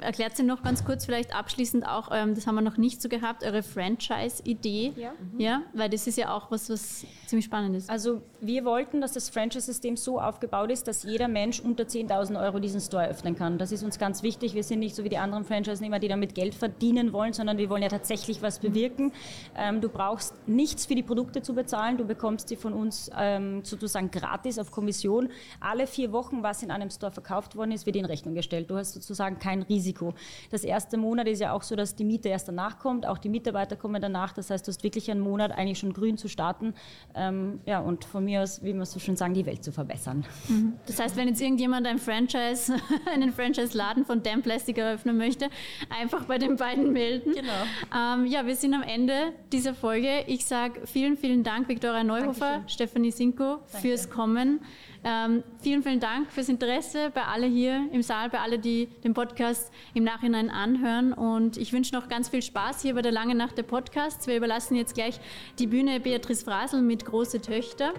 erklärt 0.00 0.36
Sie 0.36 0.42
noch 0.42 0.62
ganz 0.62 0.84
kurz 0.84 1.04
vielleicht 1.06 1.34
abschließend 1.34 1.86
auch, 1.86 2.10
ähm, 2.12 2.34
das 2.34 2.46
haben 2.46 2.56
wir 2.56 2.62
noch 2.62 2.76
nicht 2.76 3.00
so 3.00 3.08
gehabt, 3.08 3.44
eure 3.44 3.62
Franchise-Idee, 3.62 4.92
ja. 4.96 5.12
Mhm. 5.12 5.40
ja, 5.40 5.62
weil 5.72 5.88
das 5.88 6.06
ist 6.06 6.18
ja 6.18 6.34
auch 6.34 6.50
was, 6.50 6.68
was 6.68 7.06
ziemlich 7.26 7.46
spannend 7.46 7.76
ist. 7.76 7.88
Also 7.88 8.22
wir 8.40 8.64
wollten, 8.64 9.00
dass 9.00 9.12
das 9.12 9.30
Franchise-System 9.30 9.96
so 9.96 10.20
aufgebaut 10.20 10.70
ist, 10.70 10.88
dass 10.88 11.04
jeder 11.04 11.28
Mensch 11.28 11.60
unter 11.60 11.84
10.000 11.84 12.40
Euro 12.42 12.58
diesen 12.58 12.80
Store 12.80 13.06
öffnen 13.08 13.36
kann. 13.36 13.58
Das 13.58 13.72
ist 13.72 13.82
uns 13.82 13.98
ganz 13.98 14.22
wichtig. 14.22 14.54
Wir 14.54 14.64
sind 14.64 14.80
nicht 14.80 14.96
so 14.96 15.04
wie 15.04 15.08
die 15.08 15.18
anderen 15.18 15.44
Franchise-Nehmer, 15.44 15.98
die 15.98 16.08
damit 16.08 16.34
Geld 16.34 16.54
verdienen 16.54 17.12
wollen, 17.12 17.32
sondern 17.32 17.58
wir 17.58 17.70
wollen 17.70 17.82
ja 17.82 17.88
tatsächlich 17.88 18.42
was 18.42 18.58
bewirken. 18.58 19.12
Ähm, 19.56 19.80
du 19.80 19.88
brauchst 19.88 20.34
nichts 20.48 20.86
für 20.86 20.94
die 20.94 21.02
Produkte 21.02 21.42
zu 21.42 21.54
bezahlen. 21.54 21.96
Du 21.96 22.04
bekommst 22.04 22.48
sie 22.48 22.56
von 22.56 22.72
uns 22.72 23.10
ähm, 23.16 23.64
sozusagen 23.64 24.10
gratis 24.10 24.58
auf 24.58 24.70
Kommission. 24.70 25.30
Alle 25.60 25.86
vier 25.86 26.12
Wochen, 26.12 26.42
was 26.42 26.62
in 26.62 26.70
einem 26.70 26.90
Store 26.90 27.12
verkauft 27.12 27.56
worden 27.56 27.72
ist, 27.72 27.86
wird 27.86 27.96
in 27.96 28.04
Rechnung 28.04 28.34
gestellt. 28.34 28.70
Du 28.70 28.76
hast 28.80 28.94
sozusagen 28.94 29.38
kein 29.38 29.62
Risiko. 29.62 30.14
Das 30.50 30.64
erste 30.64 30.96
Monat 30.96 31.28
ist 31.28 31.40
ja 31.40 31.52
auch 31.52 31.62
so, 31.62 31.76
dass 31.76 31.94
die 31.94 32.04
Miete 32.04 32.28
erst 32.28 32.48
danach 32.48 32.78
kommt, 32.78 33.06
auch 33.06 33.18
die 33.18 33.28
Mitarbeiter 33.28 33.76
kommen 33.76 34.00
danach. 34.00 34.32
Das 34.32 34.50
heißt, 34.50 34.66
du 34.66 34.70
hast 34.70 34.82
wirklich 34.82 35.10
einen 35.10 35.20
Monat 35.20 35.52
eigentlich 35.52 35.78
schon 35.78 35.92
grün 35.92 36.16
zu 36.16 36.28
starten. 36.28 36.74
Ähm, 37.14 37.60
ja, 37.66 37.80
und 37.80 38.04
von 38.04 38.24
mir 38.24 38.42
aus, 38.42 38.62
wie 38.62 38.74
wir 38.74 38.86
so 38.86 38.98
schön 38.98 39.16
sagen, 39.16 39.34
die 39.34 39.46
Welt 39.46 39.64
zu 39.64 39.72
verbessern. 39.72 40.24
Mhm. 40.48 40.74
Das 40.86 40.98
heißt, 40.98 41.16
wenn 41.16 41.28
jetzt 41.28 41.40
irgendjemand 41.40 41.86
ein 41.86 41.98
Franchise, 41.98 42.74
einen 43.12 43.32
Franchise-Laden 43.32 44.04
von 44.04 44.22
Damn 44.22 44.42
Plastic 44.42 44.78
eröffnen 44.78 45.16
möchte, 45.16 45.48
einfach 45.88 46.24
bei 46.24 46.38
den 46.38 46.56
beiden 46.56 46.92
melden. 46.92 47.32
Genau. 47.32 47.52
Ähm, 47.96 48.26
ja, 48.26 48.46
wir 48.46 48.56
sind 48.56 48.74
am 48.74 48.82
Ende 48.82 49.32
dieser 49.52 49.74
Folge. 49.74 50.24
Ich 50.26 50.44
sage 50.46 50.86
vielen, 50.86 51.16
vielen 51.16 51.42
Dank, 51.44 51.68
Viktoria 51.68 52.04
Neuhofer, 52.04 52.40
Dankeschön. 52.40 52.68
Stephanie 52.68 53.10
Sinko, 53.10 53.44
Danke. 53.44 53.78
fürs 53.78 54.10
Kommen. 54.10 54.60
Ähm, 55.02 55.42
vielen, 55.62 55.82
vielen 55.82 56.00
Dank 56.00 56.30
fürs 56.30 56.48
Interesse 56.48 57.10
bei 57.14 57.22
alle 57.22 57.46
hier 57.46 57.88
im 57.92 58.02
Saal, 58.02 58.28
bei 58.28 58.38
alle, 58.38 58.58
die 58.58 58.86
den 59.02 59.14
Podcast 59.14 59.72
im 59.94 60.04
Nachhinein 60.04 60.50
anhören. 60.50 61.12
Und 61.12 61.56
ich 61.56 61.72
wünsche 61.72 61.94
noch 61.94 62.08
ganz 62.08 62.28
viel 62.28 62.42
Spaß 62.42 62.82
hier 62.82 62.94
bei 62.94 63.02
der 63.02 63.12
Lange 63.12 63.34
Nacht 63.34 63.56
der 63.56 63.62
Podcasts. 63.62 64.26
Wir 64.26 64.36
überlassen 64.36 64.74
jetzt 64.76 64.94
gleich 64.94 65.18
die 65.58 65.66
Bühne 65.66 66.00
Beatrice 66.00 66.44
Frasel 66.44 66.82
mit 66.82 67.04
Große 67.04 67.40
Töchter. 67.40 67.94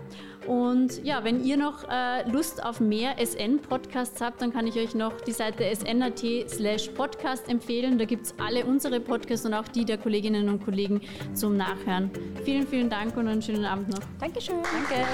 Und 0.48 1.04
ja, 1.04 1.24
wenn 1.24 1.44
ihr 1.44 1.58
noch 1.58 1.88
äh, 1.90 2.30
Lust 2.30 2.64
auf 2.64 2.80
mehr 2.80 3.16
SN-Podcasts 3.24 4.22
habt, 4.22 4.42
dann 4.42 4.52
kann 4.52 4.68
ich 4.68 4.76
euch 4.76 4.96
noch 4.96 5.22
die 5.22 5.32
Seite 5.32 5.64
sn.at 5.64 6.20
slash 6.50 6.90
podcast 6.90 7.50
empfehlen. 7.50 7.98
Da 7.98 8.06
gibt 8.06 8.26
es 8.26 8.36
alle 8.40 8.66
unsere 8.66 9.00
Podcasts 9.00 9.46
und 9.46 9.54
auch 9.54 9.68
die 9.68 9.86
der 9.86 9.98
Kolleginnen 9.98 10.50
und 10.50 10.64
Kollegen 10.64 11.02
zum 11.34 11.58
Nachhören. 11.58 12.12
Vielen, 12.44 12.68
vielen 12.68 12.90
Dank 12.90 13.16
und 13.18 13.28
einen 13.28 13.42
schönen 13.42 13.66
Abend 13.66 13.90
noch. 13.90 14.02
Dankeschön. 14.20 14.58
Danke. 14.64 15.06